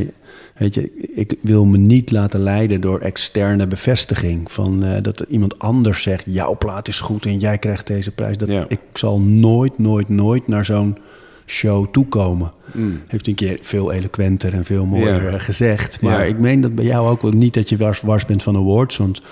[0.57, 4.53] weet je, ik wil me niet laten leiden door externe bevestiging.
[4.53, 8.37] Van eh, dat iemand anders zegt, jouw plaat is goed en jij krijgt deze prijs.
[8.37, 8.65] Dat, Ja.
[8.69, 10.99] Ik zal nooit, nooit, nooit naar zo'n
[11.47, 12.53] show toekomen.
[12.73, 13.01] Mm.
[13.07, 15.39] Heeft een keer veel eloquenter en veel mooier Ja.
[15.39, 16.01] gezegd.
[16.01, 18.57] Maar ik meen dat bij jou ook wel niet dat je wars, wars bent van
[18.57, 18.97] awards.
[18.97, 19.23] Want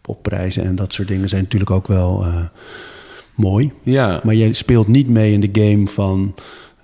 [0.00, 2.34] popprijzen en dat soort dingen zijn natuurlijk ook wel eh,
[3.40, 3.72] mooi.
[3.82, 6.34] ja, Maar je speelt niet mee in de game van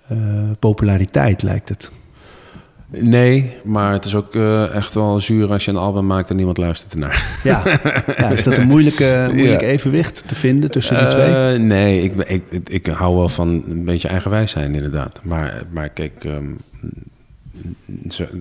[0.08, 0.18] eh,
[0.58, 1.90] populariteit, lijkt het.
[2.88, 6.36] nee, maar het is ook eh, echt wel zuur als je een album maakt en
[6.36, 7.40] niemand luistert ernaar.
[7.44, 7.62] Ja,
[8.18, 9.66] ja is dat een moeilijke, moeilijk Ja.
[9.66, 11.34] evenwicht te vinden tussen die twee?
[11.54, 15.20] Eh, nee, ik, ik, ik, hou wel van een beetje eigenwijs zijn, inderdaad.
[15.22, 16.44] Maar, maar kijk, ehm,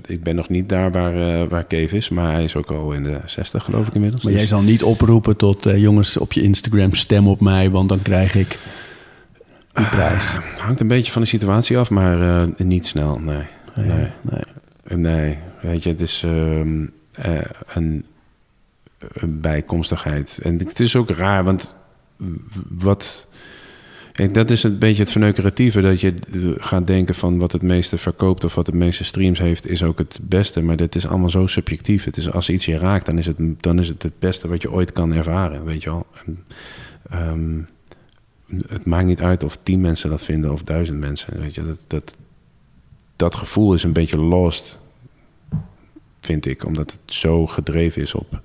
[0.05, 2.91] ik ben nog niet daar waar, eh, waar Cave is, maar hij is ook al
[2.91, 4.23] in de 60, geloof ik inmiddels.
[4.23, 7.69] Maar Dus- jij zal niet oproepen tot eh, jongens op je Instagram stem op mij,
[7.69, 8.57] want dan krijg ik
[9.73, 10.37] die prijs.
[10.57, 13.43] hangt een beetje van de situatie af, maar eh, niet snel, nee.
[13.75, 14.09] Nee, Nee.
[14.21, 14.97] nee.
[14.97, 17.33] Nee, weet je, het is ehm, eh,
[17.73, 18.05] een,
[19.13, 20.39] een bijkomstigheid.
[20.43, 21.73] En het is ook raar, want
[22.69, 23.27] wat...
[24.15, 26.13] Dat is een beetje het verneukeratieve, dat je
[26.57, 29.97] gaat denken van wat het meeste verkoopt of wat het meeste streams heeft, is ook
[29.97, 30.61] het beste.
[30.61, 32.03] Maar dit is allemaal zo subjectief.
[32.03, 34.61] Het is, als iets je raakt, dan is, het, dan is het het beste wat
[34.61, 36.05] je ooit kan ervaren, weet je wel.
[37.09, 37.61] Ehm,
[38.67, 41.61] het maakt niet uit of tien mensen dat vinden of duizend mensen, weet je.
[41.61, 42.17] Dat, dat,
[43.15, 44.79] dat gevoel is een beetje lost,
[46.19, 48.41] vind ik, omdat het zo gedreven is op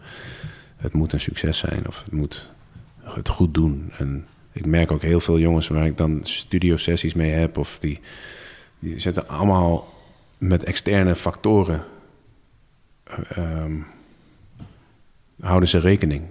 [0.81, 2.51] het moet een succes zijn of het moet
[3.03, 3.93] het goed doen.
[3.99, 8.01] En ik merk ook heel veel jongens waar ik dan studio-sessies mee heb, of die,
[8.79, 9.95] die zetten allemaal
[10.39, 11.85] met externe factoren,
[13.05, 13.73] eh, ehm,
[15.41, 16.23] houden ze rekening.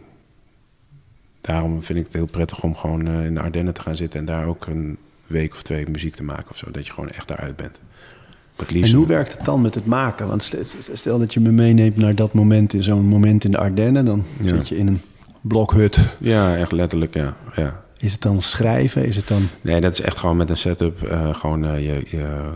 [1.42, 4.20] Daarom vind ik het heel prettig om gewoon eh, in de Ardennen te gaan zitten
[4.20, 4.98] en daar ook een
[5.28, 7.80] week of twee muziek te maken of zo, dat je gewoon echt daaruit bent.
[8.74, 10.28] En hoe werkt het dan met het maken?
[10.28, 10.60] Want stel,
[10.94, 14.26] stel dat je me meeneemt naar dat moment, in zo'n moment in de Ardennen, dan
[14.42, 14.48] Ja.
[14.48, 15.02] zit je in een
[15.42, 16.00] blokhut.
[16.18, 17.36] Ja, echt letterlijk, ja.
[17.56, 17.84] ja.
[18.00, 19.06] Is het dan schrijven?
[19.06, 19.48] Is het dan...
[19.62, 21.04] Nee, dat is echt gewoon met een setup.
[21.04, 22.52] eh, gewoon eh, je, je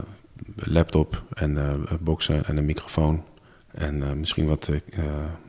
[0.56, 3.24] laptop en eh boxen en een microfoon.
[3.72, 4.70] En misschien wat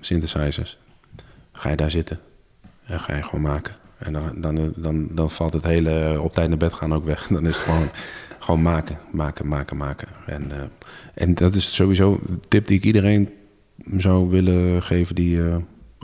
[0.01, 0.79] synthesizers.
[1.53, 2.21] Ga je daar zitten
[2.85, 3.75] en ga je gewoon maken.
[3.99, 7.27] En dan, dan, dan, dan valt het hele op tijd naar bed gaan ook weg.
[7.31, 7.89] Dan is het gewoon,
[8.39, 10.09] gewoon maken, maken, maken, maken.
[10.27, 10.51] En,
[11.15, 13.33] en dat is sowieso een tip die ik iedereen
[13.97, 15.41] zou willen geven die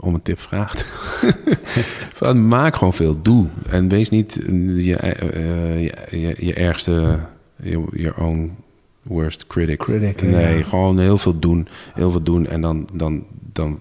[0.01, 0.85] om een tip vraagt.
[2.19, 3.47] Van, maak gewoon veel, doe.
[3.69, 4.39] En wees niet
[4.75, 7.19] je, eh, je, je, je ergste,
[7.63, 8.55] je- your own
[9.01, 9.77] worst critic.
[9.79, 10.63] Critic, nee, ja.
[10.63, 11.67] gewoon heel veel doen.
[11.93, 13.79] Heel veel doen en dan, dan, dan...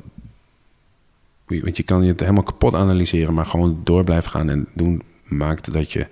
[1.46, 5.02] Want je kan je het helemaal kapot analyseren, maar gewoon door blijven gaan en doen
[5.24, 6.06] maakt dat je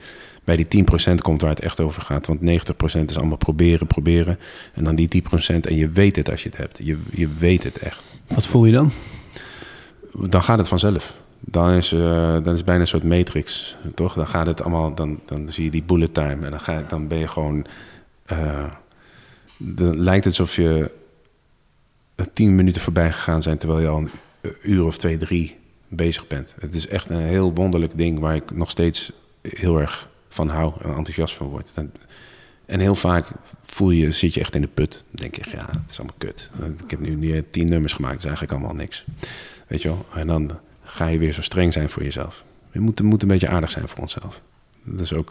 [0.45, 2.27] bij die 10% komt waar het echt over gaat.
[2.27, 2.45] Want 90%
[3.07, 4.39] is allemaal proberen, proberen.
[4.75, 5.23] En dan die
[5.55, 6.79] 10% en je weet het als je het hebt.
[6.83, 8.91] Je, je weet het echt Wat voel je dan?
[10.13, 11.21] Dan gaat het vanzelf.
[11.41, 12.01] Dan is, eh
[12.33, 14.15] dan is het bijna een soort matrix, toch?
[14.15, 17.09] Dan gaat het allemaal, dan, dan zie je die bullet time en dan, ga, dan
[17.09, 17.67] ben je gewoon,
[18.25, 18.65] eh,
[19.57, 20.91] dan lijkt het alsof je
[22.15, 23.59] eh, tien minuten voorbij gegaan zijn...
[23.59, 24.11] terwijl je al een
[24.63, 25.57] uur of twee, drie
[25.89, 26.55] bezig bent.
[26.59, 28.19] Het is echt een heel wonderlijk ding...
[28.19, 31.71] waar ik nog steeds heel erg van hou en enthousiast van word.
[31.75, 31.93] En,
[32.67, 33.27] en heel vaak
[33.63, 34.91] voel je, zit je echt in de put.
[34.91, 36.51] Dan denk je, ja, het is allemaal kut.
[36.85, 39.05] Ik heb nu tien nummers gemaakt, het is eigenlijk allemaal niks.
[39.69, 40.07] Weet je wel?
[40.15, 40.51] En dan
[40.83, 42.45] ga je weer zo streng zijn voor jezelf.
[42.73, 44.43] Je moet, moet een beetje aardig zijn voor onszelf.
[44.83, 45.29] Dat is ook,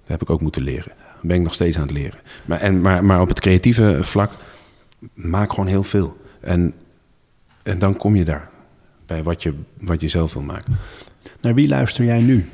[0.00, 0.92] dat heb ik ook moeten leren.
[0.96, 2.20] Dat ben ik nog steeds aan het leren.
[2.44, 4.32] Maar, en, maar, maar op het creatieve vlak,
[5.14, 6.16] maak gewoon heel veel.
[6.40, 6.74] En,
[7.62, 8.50] en dan kom je daar,
[9.06, 10.78] bij wat je, wat je zelf wil maken.
[11.40, 12.48] Naar wie luister jij nu?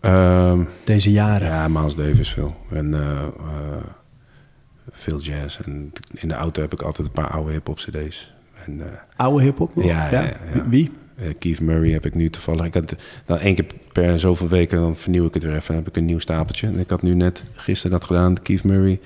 [0.00, 1.46] Ehm, Deze jaren?
[1.48, 2.56] Ja, Miles Davis veel.
[2.70, 3.82] En eh, eh,
[4.90, 5.58] veel jazz.
[5.60, 8.33] En in de auto heb ik altijd een paar oude hip-hop CD's.
[8.66, 8.86] En, eh,
[9.16, 9.84] Oude hip-hop nog?
[9.84, 10.32] Ja.
[10.68, 10.90] Wie?
[11.16, 12.64] eh, Keith Murray heb ik nu toevallig.
[12.66, 12.94] Ik had
[13.24, 15.66] dan één keer per zoveel weken, dan vernieuw ik het weer even.
[15.66, 16.66] Dan heb ik een nieuw stapeltje.
[16.66, 18.42] En ik had nu net gisteren dat gedaan.
[18.42, 19.00] Keith Murray,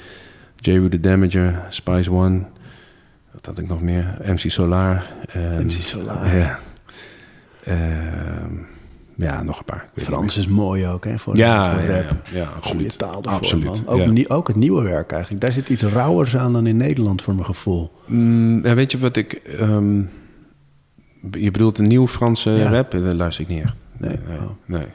[0.57, 0.89] J.
[0.89, 2.43] The Damager, Spice One.
[3.33, 4.17] Wat had ik nog meer?
[4.25, 5.07] MC Solar.
[5.63, 6.37] MC Solar.
[6.37, 6.59] Ja.
[7.65, 8.53] Ehm,
[9.27, 9.89] ja, nog een paar.
[9.97, 11.19] Frans is mooi ook, hè?
[11.19, 11.37] Voor.
[11.37, 12.11] Ja, voor ja, rap.
[12.33, 12.99] ja, ja, Goede absoluut.
[12.99, 13.65] taal ervoor, absoluut.
[13.65, 13.83] man.
[13.87, 14.25] Ook, ja.
[14.29, 15.43] ook het nieuwe werk eigenlijk.
[15.43, 17.91] Daar zit iets rauwers aan dan in Nederland, voor mijn gevoel.
[18.07, 19.33] Mm, ja, weet je wat ik...
[19.33, 20.01] ehm,
[21.31, 22.91] je bedoelt een nieuw Franse rap?
[22.91, 23.75] Daar luister ik niet echt.
[23.97, 24.43] Nee, oh.
[24.65, 24.87] nee.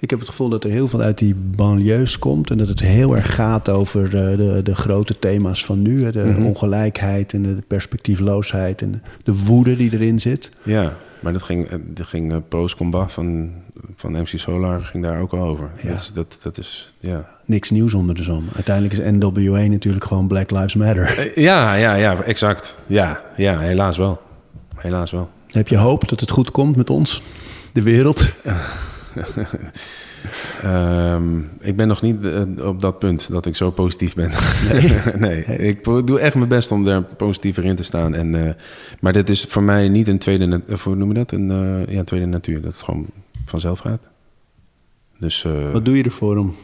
[0.00, 2.50] Ik heb het gevoel dat er heel veel uit die banlieues komt...
[2.50, 6.04] en dat het heel erg gaat over eh, de, de grote thema's van nu.
[6.04, 6.12] hè.
[6.12, 6.42] De Mhm.
[6.44, 8.82] ongelijkheid en de perspectiefloosheid...
[8.82, 10.50] en de, de woede die erin zit.
[10.62, 13.52] Ja, maar dat ging, eh, dat ging eh, Pro's Combat van,
[13.96, 15.70] van MC Solar ging daar ook al over.
[15.82, 15.88] Ja.
[15.88, 17.28] Dat, is, dat, dat is, ja.
[17.44, 18.48] Niks nieuws onder de zon.
[18.54, 21.18] Uiteindelijk is NWA natuurlijk gewoon Black Lives Matter.
[21.18, 22.78] Eh, Ja, ja, ja, exact.
[22.86, 24.20] Ja, ja, helaas wel.
[24.76, 25.30] Helaas wel.
[25.50, 27.22] Heb je hoop dat het goed komt met ons,
[27.72, 28.28] de wereld?
[30.62, 34.30] Ehm, ik ben nog niet eh, op dat punt dat ik zo positief ben.
[35.18, 38.14] Nee, ik doe echt mijn best om daar positiever in te staan.
[38.14, 38.54] En, eh,
[39.00, 41.32] maar dit is voor mij niet een tweede, of hoe noem je dat?
[41.32, 42.60] Een eh, ja, tweede natuur.
[42.60, 43.06] Dat het gewoon
[43.44, 44.08] vanzelf gaat.
[45.18, 46.54] Dus Wat doe je ervoor om?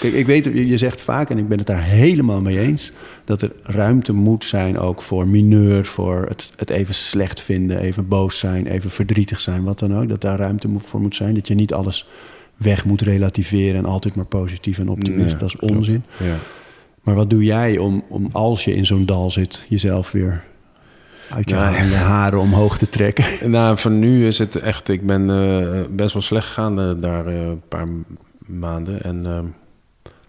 [0.00, 2.92] Kijk, ik weet, je zegt vaak, en ik ben het daar helemaal mee eens,
[3.24, 8.08] dat er ruimte moet zijn ook voor mineur, voor het, het even slecht vinden, even
[8.08, 10.08] boos zijn, even verdrietig zijn, wat dan ook.
[10.08, 11.34] Dat daar ruimte voor moet zijn.
[11.34, 12.08] Dat je niet alles
[12.58, 15.38] weg moet relativeren en altijd maar positief en optimistisch.
[15.38, 16.04] dat is onzin.
[16.18, 16.36] Ja.
[17.02, 20.44] Maar wat doe jij om, om als je in zo'n dal zit, jezelf weer
[21.30, 23.24] uit je, je haren omhoog te trekken?
[23.50, 24.88] Nou, voor nu is het echt...
[24.88, 27.88] Ik ben eh, best wel slecht gegaan eh, daar eh, een paar
[28.46, 29.02] maanden.
[29.02, 29.44] En ehm,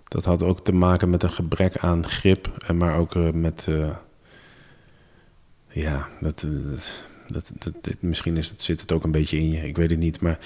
[0.04, 2.52] dat had ook te maken met een gebrek aan grip.
[2.68, 3.68] En maar ook met...
[5.68, 6.48] ja, dat,
[7.28, 9.68] dat, dat, dit- misschien is het, zit het ook een beetje in je.
[9.68, 10.38] Ik weet het niet, maar...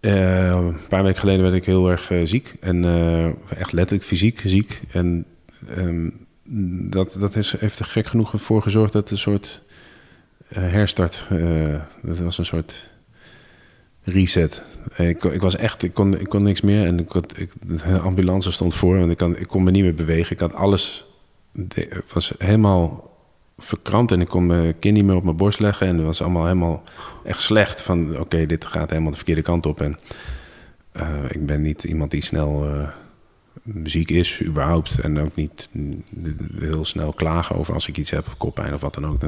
[0.00, 2.54] eh, een paar weken geleden werd ik heel erg eh, ziek.
[2.60, 4.80] En eh, echt letterlijk fysiek ziek.
[4.92, 5.24] En
[5.76, 6.10] ehm,
[6.90, 9.62] dat, dat heeft er gek genoeg voor gezorgd dat een soort
[10.48, 11.26] herstart.
[12.02, 12.90] dat was een soort
[14.02, 14.62] reset.
[14.96, 16.86] En ik, ik was echt, ik kon, ik kon niks meer.
[16.86, 19.82] En ik had, ik, de ambulance stond voor, want ik, kan, ik kon me niet
[19.82, 20.32] meer bewegen.
[20.32, 21.06] Ik had alles,
[21.74, 23.09] het was helemaal
[23.60, 25.86] verkrampt en ik kon mijn kin niet meer op mijn borst leggen.
[25.86, 26.82] En het was allemaal helemaal
[27.24, 27.82] echt slecht.
[27.82, 29.80] Van oké, dit gaat helemaal de verkeerde kant op.
[29.80, 29.98] En
[30.92, 32.88] eh, ik ben niet iemand die snel eh,
[33.84, 34.98] ziek is, überhaupt.
[35.00, 35.68] En ook niet
[36.58, 39.20] heel snel klagen over als ik iets heb, koppijn of wat dan ook.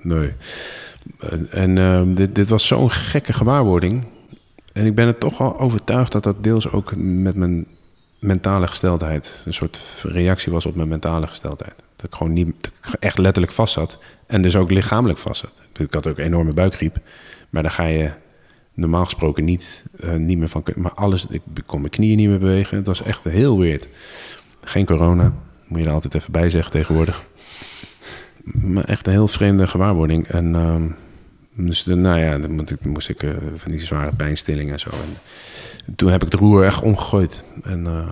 [0.00, 0.32] Nee.
[1.50, 4.04] En- eh, dit, dit was zo'n gekke gewaarwording.
[4.72, 7.66] En ik ben er toch wel overtuigd dat dat deels ook met mijn
[8.18, 9.42] mentale gesteldheid...
[9.46, 11.84] een soort reactie was op mijn mentale gesteldheid.
[11.96, 12.54] Dat ik gewoon niet
[13.00, 13.98] echt letterlijk vast zat.
[14.26, 15.52] En dus ook lichamelijk vast zat.
[15.78, 16.96] Ik had ook enorme buikgriep.
[17.50, 18.10] Maar daar ga je
[18.74, 20.64] normaal gesproken niet, eh, niet meer van...
[20.74, 22.76] Maar alles, ik kon mijn knieën niet meer bewegen.
[22.76, 23.88] Het was echt heel weird.
[24.60, 25.32] Geen corona,
[25.66, 27.24] moet je er altijd even bij zeggen tegenwoordig.
[28.44, 30.28] Maar echt een heel vreemde gewaarwording.
[30.28, 30.86] En ehm,
[31.66, 34.90] dus, de- nou ja, dan moest ik eh, van die zware pijnstillingen en zo.
[34.90, 35.16] En
[35.96, 37.44] toen heb ik het roer echt omgegooid.
[37.62, 38.08] En eh,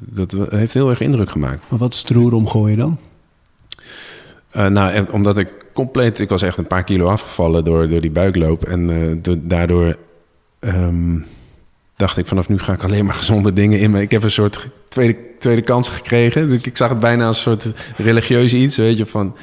[0.00, 1.62] dat heeft heel erg indruk gemaakt.
[1.68, 2.98] Maar wat is het roer omgooien dan?
[4.50, 6.18] Eh, nou, omdat ik compleet...
[6.20, 8.64] Ik was echt een paar kilo afgevallen door, door die buikloop.
[8.64, 9.96] En eh, do- daardoor
[10.58, 11.18] ehm,
[11.96, 12.26] dacht ik...
[12.26, 14.00] vanaf nu ga ik alleen maar gezonde dingen in me.
[14.00, 16.52] Ik heb een soort tweede, tweede kans gekregen.
[16.52, 18.76] Ik, ik zag het bijna als een soort religieus iets.
[18.76, 19.36] Weet je, van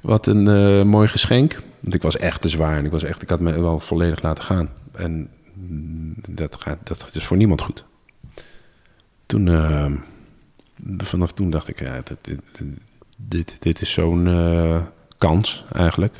[0.00, 1.56] wat een eh, mooi geschenk.
[1.80, 2.76] Want ik was echt te zwaar.
[2.76, 4.68] En ik, was echt, ik had me wel volledig laten gaan.
[4.92, 7.84] En mm, dat, gaat, dat is voor niemand goed.
[9.26, 9.48] Toen...
[9.48, 9.92] eh,
[10.96, 11.80] vanaf toen dacht ik...
[11.80, 12.38] Ja, dit,
[13.16, 14.82] dit, dit, is zo'n eh,
[15.18, 16.14] kans eigenlijk.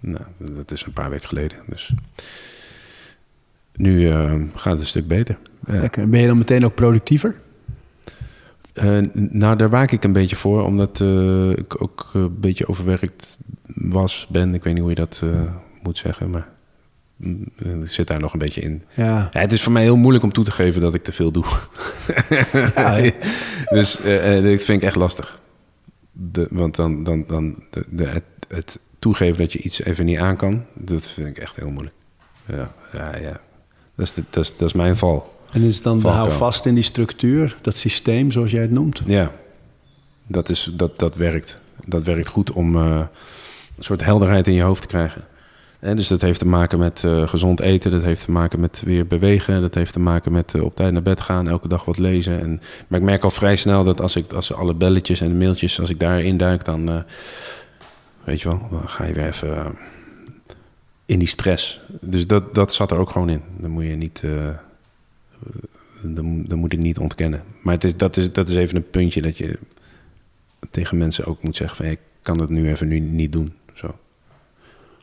[0.00, 1.58] Nou, dat is een paar weken geleden.
[1.66, 1.92] Dus
[3.76, 5.38] nu eh, gaat het een stuk beter.
[5.66, 6.08] Lekker.
[6.08, 7.40] Ben je dan meteen ook productiever?
[8.72, 13.38] Eh, nou, daar waak ik een beetje voor, omdat eh, ik ook een beetje overwerkt
[13.66, 14.54] was, ben.
[14.54, 15.22] Ik weet niet hoe je dat
[15.82, 16.48] moet zeggen, maar
[17.82, 18.82] zit daar nog een beetje in.
[18.94, 21.12] Ja, Ja, het is voor mij heel moeilijk om toe te geven dat ik te
[21.12, 21.44] veel doe.
[23.76, 25.40] dus eh, eh, dat vind ik echt lastig.
[26.12, 30.18] De, want dan, dan, dan de, de, het, het toegeven dat je iets even niet
[30.18, 31.94] aan kan, dat vind ik echt heel moeilijk.
[32.46, 33.40] Ja, ja, ja.
[33.94, 35.34] Dat, is dat, is, dat is mijn val.
[35.50, 39.02] en is dan hou vast in die structuur, dat systeem zoals jij het noemt?
[39.06, 39.32] Ja,
[40.26, 41.60] dat, is, dat, dat werkt.
[41.84, 43.04] Dat werkt goed om eh,
[43.76, 45.24] een soort helderheid in je hoofd te krijgen.
[45.80, 48.82] En dus dat heeft te maken met eh, gezond eten, dat heeft te maken met
[48.84, 51.84] weer bewegen, dat heeft te maken met eh, op tijd naar bed gaan, elke dag
[51.84, 52.40] wat lezen.
[52.40, 55.34] En, maar ik merk al vrij snel dat als ik als alle belletjes en de
[55.34, 57.02] mailtjes, als ik daarin duik, dan eh,
[58.24, 59.76] weet je wel, dan ga je weer even
[61.06, 61.80] in die stress.
[62.00, 63.42] Dus dat, dat zat er ook gewoon in.
[63.56, 64.22] Dan moet je niet.
[66.02, 67.42] dan, dan moet ik niet ontkennen.
[67.62, 69.58] Maar het is, dat, is, dat is even een puntje dat je
[70.70, 71.86] tegen mensen ook moet zeggen van...
[71.86, 73.52] Ik kan het nu even nu niet doen.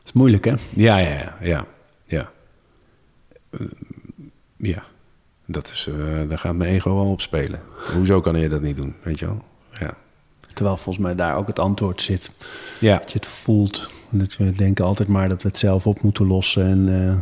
[0.08, 0.54] Is moeilijk, hè?
[0.74, 1.66] Ja, ja, ja, ja.
[2.04, 2.30] Ja.
[3.50, 3.60] Eh,
[4.56, 4.82] ja.
[5.46, 7.60] Dat is, eh, daar gaat mijn ego wel op spelen.
[7.94, 9.42] Hoezo kan je dat niet doen, weet je wel?
[9.72, 9.94] Ja.
[10.54, 12.30] Terwijl volgens mij daar ook het antwoord zit.
[12.80, 13.90] Ja, Dat je het voelt.
[14.10, 16.66] Dat we denken altijd maar dat we het zelf op moeten lossen.
[16.66, 17.16] En, eh,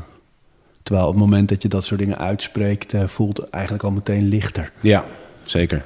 [0.83, 4.25] terwijl op het moment dat je dat soort dingen uitspreekt, voelt het eigenlijk al meteen
[4.25, 4.73] lichter.
[4.81, 5.05] ja
[5.45, 5.85] zeker.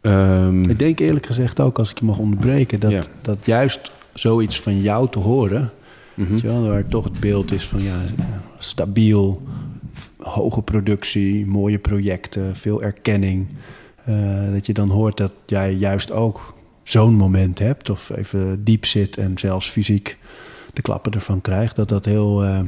[0.00, 3.02] Ehm, Ik denk eerlijk gezegd ook, als ik je mag onderbreken, dat, Ja.
[3.22, 5.70] dat juist zoiets van jou te horen,
[6.14, 7.96] je wel, waar toch het beeld is van ja,
[8.58, 9.42] stabiel,
[10.18, 13.46] hoge productie, mooie projecten, veel erkenning.
[14.04, 18.84] eh, dat je dan hoort dat jij juist ook zo'n moment hebt, of even diep
[18.84, 20.18] zit en zelfs fysiek
[20.72, 21.76] de klappen ervan krijgt.
[21.76, 22.44] Dat dat heel.
[22.44, 22.60] eh,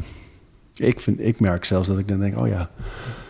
[0.76, 2.70] ik, vind, ik merk zelfs dat ik dan denk: oh ja,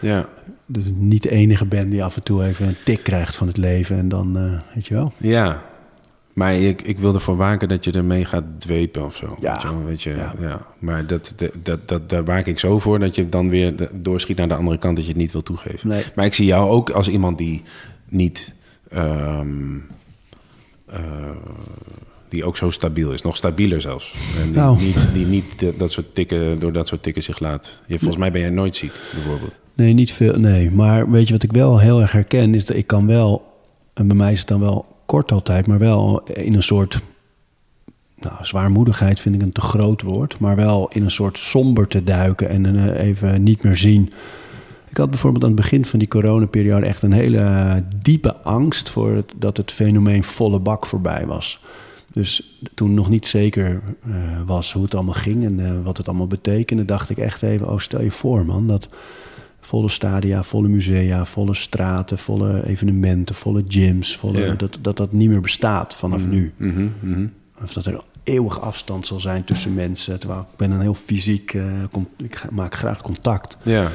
[0.01, 0.29] ja.
[0.67, 3.47] dus ik niet de enige ben die af en toe even een tik krijgt van
[3.47, 3.97] het leven.
[3.97, 5.13] En dan, eh, weet je wel.
[5.17, 5.63] Ja,
[6.37, 9.37] maar ik, ik wil ervoor waken dat je ermee gaat dwepen of zo.
[9.41, 10.35] Ja, Weet je, wel, weet je, ja.
[10.41, 10.67] ja.
[10.79, 14.49] Maar dat, dat, dat, daar waak ik zo voor dat je dan weer doorschiet naar
[14.49, 15.89] de andere kant dat je het niet wil toegeven.
[15.89, 16.03] Nee.
[16.15, 17.63] Maar ik zie jou ook als iemand die
[18.09, 18.55] niet...
[18.89, 19.77] ehm,
[20.87, 21.01] eh,
[22.29, 23.23] die ook zo stabiel is.
[23.23, 24.15] Nog stabieler zelfs.
[24.41, 24.81] En die, Nou.
[24.83, 27.83] niet, die niet de- dat soort tikken, door dat soort tikken zich laat...
[27.87, 29.59] Je, volgens mij ben jij nooit ziek, bijvoorbeeld.
[29.75, 30.39] Nee, niet veel.
[30.39, 33.53] Nee, maar weet je wat ik wel heel erg herken is dat ik kan wel,
[33.95, 37.01] en bij mij is het dan wel kort altijd, maar wel in een soort,
[38.15, 42.05] nou, zwaarmoedigheid vind ik een te groot woord, maar wel in een soort somber te
[42.05, 44.13] duiken en eh, even niet meer zien.
[44.89, 49.25] Ik had bijvoorbeeld aan het begin van die coronaperiode echt een hele diepe angst voor
[49.37, 51.61] dat het fenomeen volle bak voorbij was.
[52.17, 54.13] Dus toen nog niet zeker eh,
[54.47, 57.71] was hoe het allemaal ging en eh, wat het allemaal betekende, dacht ik echt even,
[57.71, 58.89] oh stel je voor man, dat
[59.67, 65.29] volle stadia, volle musea, volle straten, volle evenementen, volle gyms, volle, dat, dat dat niet
[65.29, 66.53] meer bestaat vanaf nu.
[66.57, 67.27] Mhm, mhm.
[67.63, 70.19] Of dat er eeuwig afstand zal zijn tussen mensen.
[70.21, 71.63] Terwijl ik ben een heel fysiek, eh,
[72.17, 73.57] ik maak graag contact.
[73.63, 73.89] Ja,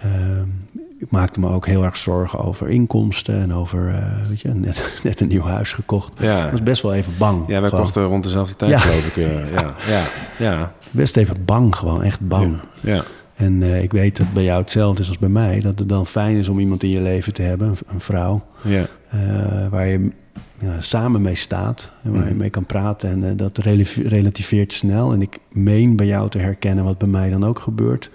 [0.00, 0.48] Ehm,
[0.98, 4.90] ik maakte me ook heel erg zorgen over inkomsten en over, eh, weet je, net,
[5.04, 6.12] net een nieuw huis gekocht.
[6.20, 6.44] Ja.
[6.44, 7.44] Ik was best wel even bang.
[7.48, 8.78] ja wij Gewoon kochten rond dezelfde tijd, Ja.
[8.78, 9.16] geloof ik.
[9.16, 10.04] eh, ja, ja,
[10.38, 12.56] ja, Best even bang, gewoon echt bang.
[12.80, 13.04] ja.
[13.34, 15.60] En eh, ik weet dat bij jou hetzelfde is als bij mij.
[15.60, 18.44] Dat het dan fijn is om iemand in je leven te hebben, een, een vrouw,
[18.62, 18.86] ja.
[19.10, 20.08] eh, waar je
[20.58, 22.38] ja, samen mee staat en waar je Mhm.
[22.38, 23.10] mee kan praten.
[23.10, 25.12] En eh, dat relati- relativeert snel.
[25.12, 28.10] En ik meen bij jou te herkennen wat bij mij dan ook gebeurt.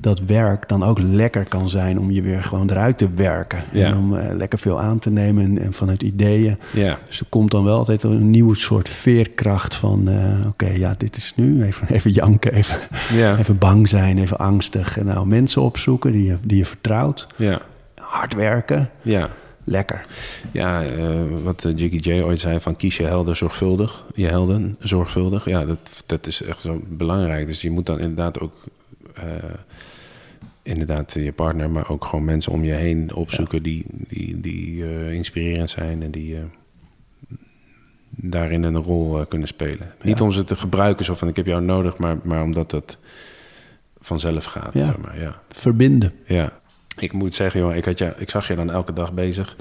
[0.00, 3.62] Dat werk dan ook lekker kan zijn om je weer gewoon eruit te werken.
[3.72, 3.86] Ja.
[3.86, 6.56] En om eh, lekker veel aan te nemen en, en vanuit ideeën.
[6.72, 6.98] ja.
[7.06, 10.08] Dus er komt dan wel altijd een nieuwe soort veerkracht van...
[10.08, 11.62] eh, oké, ja, dit is nu.
[11.64, 12.76] Even, even janken, even,
[13.12, 13.38] Ja.
[13.38, 14.98] even bang zijn, even angstig.
[14.98, 17.26] En nou, mensen opzoeken die je, die je vertrouwt.
[17.36, 17.60] Ja,
[17.94, 19.30] Hard werken, ja.
[19.64, 20.00] lekker.
[20.50, 24.04] Ja, eh, wat Jiggy J ooit zei van kies je helden zorgvuldig.
[24.14, 25.44] Je helden zorgvuldig.
[25.44, 27.46] Ja, dat, dat is echt zo belangrijk.
[27.46, 28.52] Dus je moet dan inderdaad ook...
[29.14, 29.50] eh,
[30.62, 33.62] inderdaad je partner, maar ook gewoon mensen om je heen opzoeken...
[33.62, 36.36] die, die, die eh, inspirerend zijn en die...
[36.36, 36.42] eh,
[38.16, 39.94] daarin een rol eh, kunnen spelen.
[40.02, 42.98] Niet om ze te gebruiken zo van ik heb jou nodig, maar, maar omdat het
[44.00, 44.74] vanzelf gaat.
[44.74, 44.94] Ja.
[45.02, 45.42] maar, ja.
[45.48, 46.12] Verbinden.
[46.26, 46.60] Ja,
[46.98, 49.56] ik moet zeggen, joh, ik, had je, ik zag je dan elke dag bezig.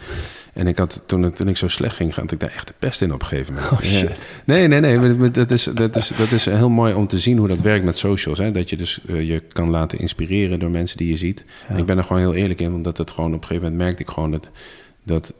[0.53, 2.73] En ik had, toen, het, toen ik zo slecht ging, had ik daar echt de
[2.79, 3.71] pest in op een gegeven moment.
[3.71, 4.09] Oh, shit.
[4.09, 4.15] Ja.
[4.45, 5.31] Nee, nee, nee.
[5.31, 7.97] Dat is, dat, is, dat is heel mooi om te zien hoe dat werkt met
[7.97, 8.37] socials.
[8.37, 8.51] Hè?
[8.51, 11.45] Dat je dus eh, je kan laten inspireren door mensen die je ziet.
[11.67, 13.83] En ik ben er gewoon heel eerlijk in, omdat het gewoon op een gegeven moment
[13.83, 14.49] merkte ik gewoon dat,
[15.03, 15.33] dat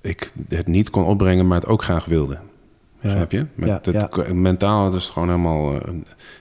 [0.00, 2.38] ik het niet kon opbrengen, maar het ook graag wilde.
[3.00, 3.14] Ja.
[3.14, 3.46] Snap je?
[3.54, 4.32] Met Ja, het, ja.
[4.32, 5.92] Mentaal is het gewoon helemaal eh,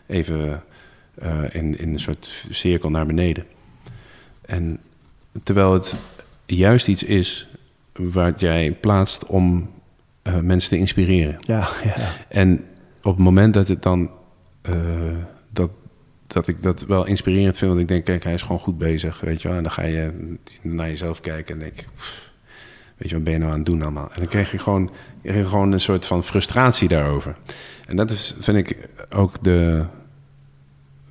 [0.08, 0.64] even
[1.16, 3.45] eh, in, in een soort cirkel naar beneden.
[4.48, 4.80] En
[5.43, 5.95] terwijl het
[6.45, 7.48] juist iets is
[7.93, 9.70] wat jij plaatst om
[10.22, 11.38] eh, mensen te inspireren.
[11.39, 11.95] Ja, ja.
[12.28, 12.66] En
[13.02, 14.10] op het moment dat het dan
[14.62, 14.76] eh,
[15.50, 15.70] dat,
[16.28, 19.20] dat ik dat wel inspirerend vind, want ik denk, kijk, hij is gewoon goed bezig,
[19.20, 19.58] weet je wel.
[19.58, 21.76] En dan ga je naar jezelf kijken en denk,
[22.98, 24.10] weet je, wat ben je nou aan het doen allemaal?
[24.12, 24.91] En dan kreeg je gewoon,
[25.22, 27.36] kreeg je gewoon een soort van frustratie daarover.
[27.88, 29.86] En dat is, vind ik, ook de,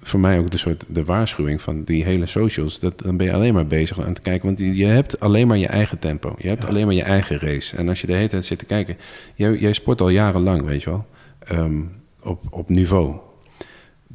[0.06, 2.78] voor mij ook de soort de waarschuwing van die hele socials.
[2.80, 4.46] Dat, dan ben je alleen maar bezig aan te kijken.
[4.46, 6.34] Want je hebt alleen maar je eigen tempo.
[6.38, 7.76] Je hebt alleen maar je eigen race.
[7.76, 8.96] En als je de hele tijd zit te kijken.
[9.34, 11.06] Jij, jij sport al jarenlang, weet je wel.
[11.38, 11.80] ehm,
[12.22, 13.16] op, op niveau.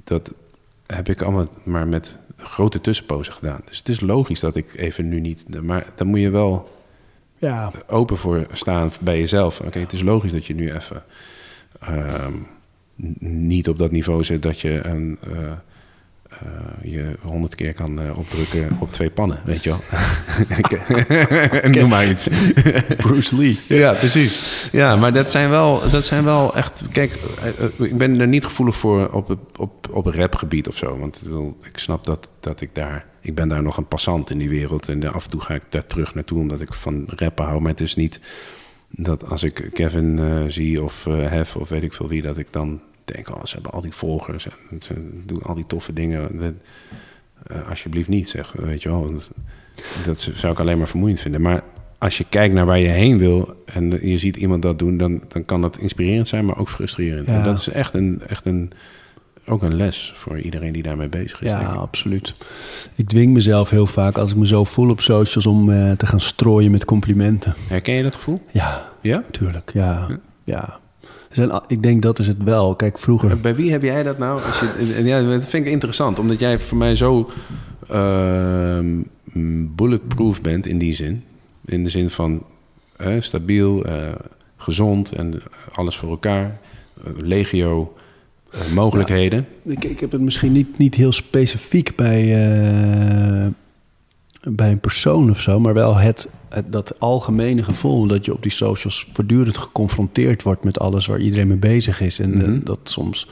[0.03, 0.33] Dat
[0.87, 3.61] heb ik allemaal maar met grote tussenpozen gedaan.
[3.65, 5.61] Dus het is logisch dat ik even nu niet.
[5.63, 6.79] Maar dan moet je wel
[7.37, 9.59] Ja, open voor staan bij jezelf.
[9.59, 11.03] Oké, het is logisch dat je nu even
[11.79, 12.33] ehm,
[13.19, 15.51] niet op dat niveau zit dat je een, eh,
[16.31, 19.81] eh, je honderd keer kan eh, opdrukken op twee pannen, weet je wel.
[21.71, 22.27] Noem maar iets.
[22.97, 23.59] Bruce Lee.
[23.67, 24.69] Ja, precies.
[24.71, 26.83] Ja, maar dat zijn wel, dat zijn wel echt...
[26.91, 30.97] Kijk, eh, ik ben er niet gevoelig voor op, op, op rapgebied of zo.
[30.97, 31.21] Want
[31.63, 33.05] ik, snap dat, dat ik daar...
[33.21, 34.89] Ik ben daar nog een passant in die wereld.
[34.89, 37.61] En af en toe ga ik daar terug naartoe omdat ik van rappen hou.
[37.61, 38.19] Maar het is niet
[38.89, 42.21] dat als ik Kevin zie of Hef of weet ik veel wie...
[42.21, 44.93] dat ik dan denk, oh, ze hebben al die volgers en ze
[45.25, 46.37] doen al die toffe dingen.
[46.39, 46.53] Dat,
[47.47, 48.51] eh, alsjeblieft niet, zeg.
[48.51, 49.01] Weet je wel.
[49.03, 49.29] Want
[50.05, 51.41] dat zou ik alleen maar vermoeiend vinden.
[51.41, 51.63] Maar
[51.97, 55.21] als je kijkt naar waar je heen wil en je ziet iemand dat doen, dan,
[55.27, 57.27] dan kan dat inspirerend zijn, maar ook frustrerend.
[57.27, 57.33] Ja.
[57.33, 58.71] En dat is echt een, echt een,
[59.45, 61.51] ook een les voor iedereen die daarmee bezig is.
[61.51, 61.77] Ja, ik.
[61.77, 62.35] absoluut.
[62.95, 66.05] Ik dwing mezelf heel vaak als ik me zo voel op socials om eh, te
[66.05, 67.55] gaan strooien met complimenten.
[67.67, 68.41] Herken je dat gevoel?
[68.51, 69.23] Ja, Ja?
[69.31, 69.71] tuurlijk.
[69.73, 70.07] Ja,
[70.43, 70.79] ja.
[71.31, 72.75] Zijn, ik denk dat is het wel.
[72.75, 73.39] Kijk, vroeger...
[73.39, 74.41] Bij wie heb jij dat nou?
[74.41, 77.29] Als je, ja, dat vind ik interessant, omdat jij voor mij zo
[77.87, 79.01] ehm,
[79.75, 81.23] bulletproof bent in die zin.
[81.65, 82.43] In de zin van
[83.19, 84.11] stabiel, eh,
[84.57, 85.39] gezond en eh,
[85.71, 86.59] alles voor elkaar.
[87.03, 87.93] Eh, legio,
[88.73, 89.47] mogelijkheden.
[89.63, 92.23] Ik, ik heb het misschien niet, niet heel specifiek bij,
[94.49, 98.41] bij een persoon of zo, maar wel het, het, dat algemene gevoel dat je op
[98.41, 102.19] die socials voortdurend geconfronteerd wordt met alles waar iedereen mee bezig is.
[102.19, 102.63] En eh, Mhm.
[102.63, 103.27] dat soms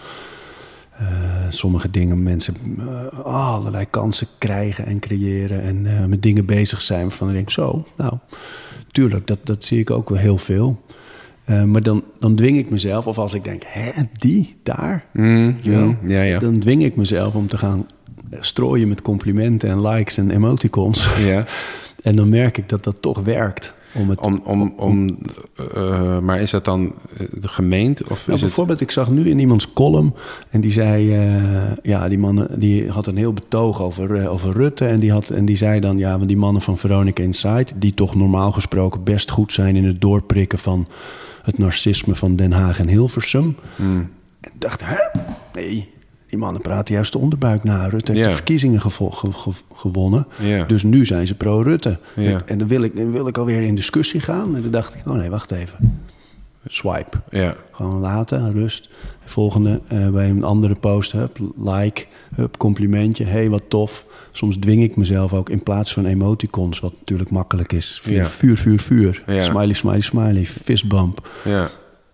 [0.98, 1.08] eh,
[1.50, 7.28] sommige dingen mensen eh, allerlei kansen krijgen en creëren en met dingen bezig zijn waarvan
[7.28, 8.14] ik denk, zo, nou,
[8.92, 10.84] tuurlijk, dat, dat zie ik ook wel heel veel.
[11.66, 15.86] Maar dan, dan dwing ik mezelf, of als ik denk, hè, die, daar, Mm, wel?
[15.86, 16.40] mm, ja, ja.
[16.40, 17.88] dan dwing ik mezelf om te gaan
[18.40, 21.10] strooien met complimenten en likes en emoticons.
[21.18, 21.46] ja.
[22.04, 23.78] En dan merk ik dat dat toch werkt.
[23.94, 25.18] Om het, Om, om, om,
[25.74, 28.04] eh, maar is dat dan eh, de gemeente?
[28.04, 30.14] Of Nou, het, bijvoorbeeld, ik zag nu in iemands column
[30.50, 34.86] en die zei, eh, ja, die man die had een heel betoog over, over Rutte
[34.86, 37.94] en die, had, en die zei dan, ja, maar die mannen van Veronica Insight, die
[37.94, 40.88] toch normaal gesproken best goed zijn in het doorprikken van
[41.44, 43.56] het narcisme van Den Haag en Hilversum.
[43.76, 44.10] Mm,
[44.42, 45.20] En dacht, hè?
[45.54, 45.90] Nee,
[46.30, 47.88] die mannen praten juist de onderbuik na.
[47.88, 48.30] Rutte heeft Ja.
[48.30, 50.28] de verkiezingen gevo- ge- ge- gewonnen.
[50.40, 50.64] Ja.
[50.66, 52.00] Dus nu zijn ze pro-Rutte.
[52.16, 52.24] Ja.
[52.32, 54.56] En, en dan, wil ik, dan wil ik alweer in discussie gaan.
[54.56, 56.00] En dan dacht ik, oh nee, wacht even.
[56.66, 57.18] Swipe.
[57.72, 58.90] Gewoon laten, rust.
[59.26, 62.06] Volgende, eh, bij een andere post, hup, like,
[62.36, 63.24] hup, complimentje.
[63.24, 64.06] hey, wat tof.
[64.32, 68.00] Soms dwing ik mezelf ook in plaats van emoticons, wat natuurlijk makkelijk is.
[68.04, 69.24] Vuur, vuur, vuur, vuur.
[69.40, 70.46] Smiley, smiley, smiley.
[70.46, 71.70] Fistbump ja.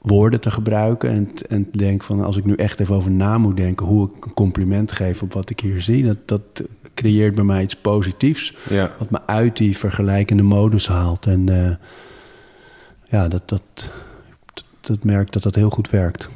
[0.06, 1.10] Woorden te gebruiken.
[1.10, 4.10] En, en te denken van als ik nu echt even over na moet denken hoe
[4.10, 7.76] ik een compliment geef op wat ik hier zie, dat, dat creëert bij mij iets
[7.76, 8.54] positiefs.
[8.70, 8.92] Ja.
[9.00, 11.26] Wat me uit die vergelijkende modus haalt.
[11.26, 11.76] En eh,
[13.04, 13.62] ja, dat, dat,
[14.54, 16.30] dat, dat merk dat dat heel goed werkt.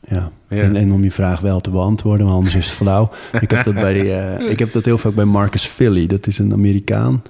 [0.00, 0.30] Ja.
[0.48, 0.56] Ja.
[0.56, 3.10] En, en om je vraag wel te beantwoorden, want anders is het flauw.
[3.40, 4.00] ik, heb dat bij
[4.38, 6.06] eh, ik heb dat heel vaak bij Marcus Philly.
[6.06, 7.22] Dat is een Amerikaan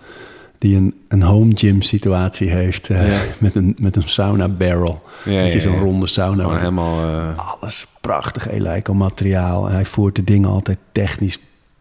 [0.58, 3.20] die een, een home gym situatie heeft eh, Ja.
[3.38, 5.02] met, een, met een sauna barrel.
[5.24, 6.42] Ja, dat ja, is een ronde sauna.
[6.42, 6.98] Gewoon helemaal...
[7.04, 9.68] eh, Alles prachtig Eleiko materiaal.
[9.68, 11.38] Hij voert de dingen altijd technisch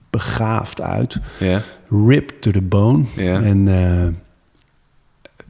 [0.10, 1.20] begaafd uit.
[1.40, 1.62] ja.
[2.08, 3.04] Ripped to the bone.
[3.16, 4.08] En eh,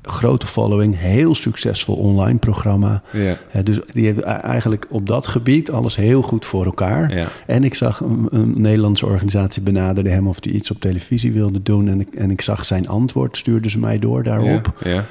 [0.10, 3.02] grote following, heel succesvol online programma.
[3.12, 3.38] Ja.
[3.54, 7.16] Ja, dus die hebben eigenlijk op dat gebied alles heel goed voor elkaar.
[7.16, 7.28] Ja.
[7.46, 11.62] En ik zag een, een Nederlandse organisatie benaderde hem of hij iets op televisie wilde
[11.64, 11.88] doen.
[11.88, 14.74] En ik, en ik zag zijn antwoord, stuurde ze mij door daarop.
[14.84, 15.06] Ja.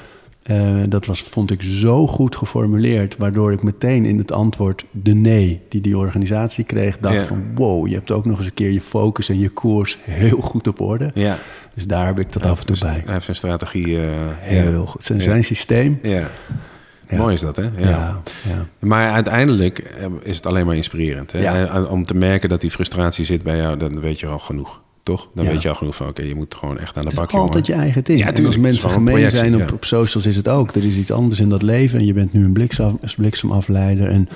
[0.46, 5.14] Eh, dat was, vond ik zo goed geformuleerd, waardoor ik meteen in het antwoord de
[5.14, 7.24] nee die die organisatie kreeg, dacht Ja.
[7.24, 10.40] van wow, je hebt ook nog eens een keer je focus en je koers heel
[10.40, 11.10] goed op orde.
[11.14, 11.38] Ja.
[11.74, 13.02] Dus daar heb ik dat af en toe bij.
[13.04, 14.00] Hij heeft een strategie.
[14.00, 14.06] eh,
[14.38, 15.04] Heel goed.
[15.04, 15.98] Zijn, zijn systeem.
[16.02, 16.30] Ja.
[17.10, 17.68] Mooi is dat, hè?
[17.76, 18.20] Ja.
[18.78, 21.32] Maar uiteindelijk eh, is het alleen maar inspirerend.
[21.32, 21.80] Hè?
[21.80, 24.80] Om te merken dat die frustratie zit bij jou, dan weet je al genoeg.
[25.06, 25.28] Toch?
[25.34, 25.50] Dan Ja.
[25.50, 27.34] weet je al genoeg van, oké, je moet gewoon echt aan de Het bak, is
[27.38, 27.84] altijd je jongen.
[27.84, 28.18] eigen ding.
[28.18, 29.74] Ja, en als mensen gemeen zijn op, ja.
[29.74, 30.74] op socials is het ook.
[30.74, 34.08] Er is iets anders in dat leven en je bent nu een bliksem, bliksemafleider.
[34.10, 34.28] En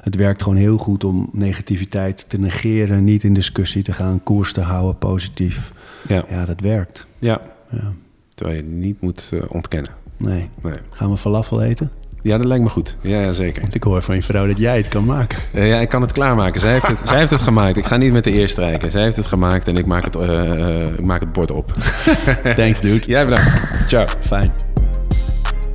[0.00, 4.52] het werkt gewoon heel goed om negativiteit te negeren, niet in discussie te gaan, koers
[4.52, 5.72] te houden, positief.
[6.08, 7.06] Ja, Ja, dat werkt.
[7.18, 7.40] ja.
[7.70, 7.92] Ja.
[8.34, 9.90] terwijl je niet moet eh, ontkennen.
[10.16, 10.48] Nee.
[10.62, 10.74] Nee.
[10.90, 11.90] Gaan we falafel eten?
[12.26, 12.96] Ja, dat lijkt me goed.
[13.00, 13.62] Ja, ja zeker.
[13.62, 15.38] Want ik hoor van je vrouw dat jij het kan maken.
[15.52, 16.60] Eh, ja, ik kan het klaarmaken.
[16.60, 17.76] Zij heeft het, zij heeft het gemaakt.
[17.76, 18.90] Ik ga niet met de eer strijken.
[18.90, 21.72] Zij heeft het gemaakt en ik maak het, eh, eh, ik maak het bord op.
[22.56, 23.06] Thanks, dude.
[23.06, 23.88] Jij bedankt.
[23.88, 24.06] Ciao.
[24.20, 24.52] Fijn.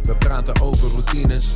[0.04, 1.56] We praten over routines.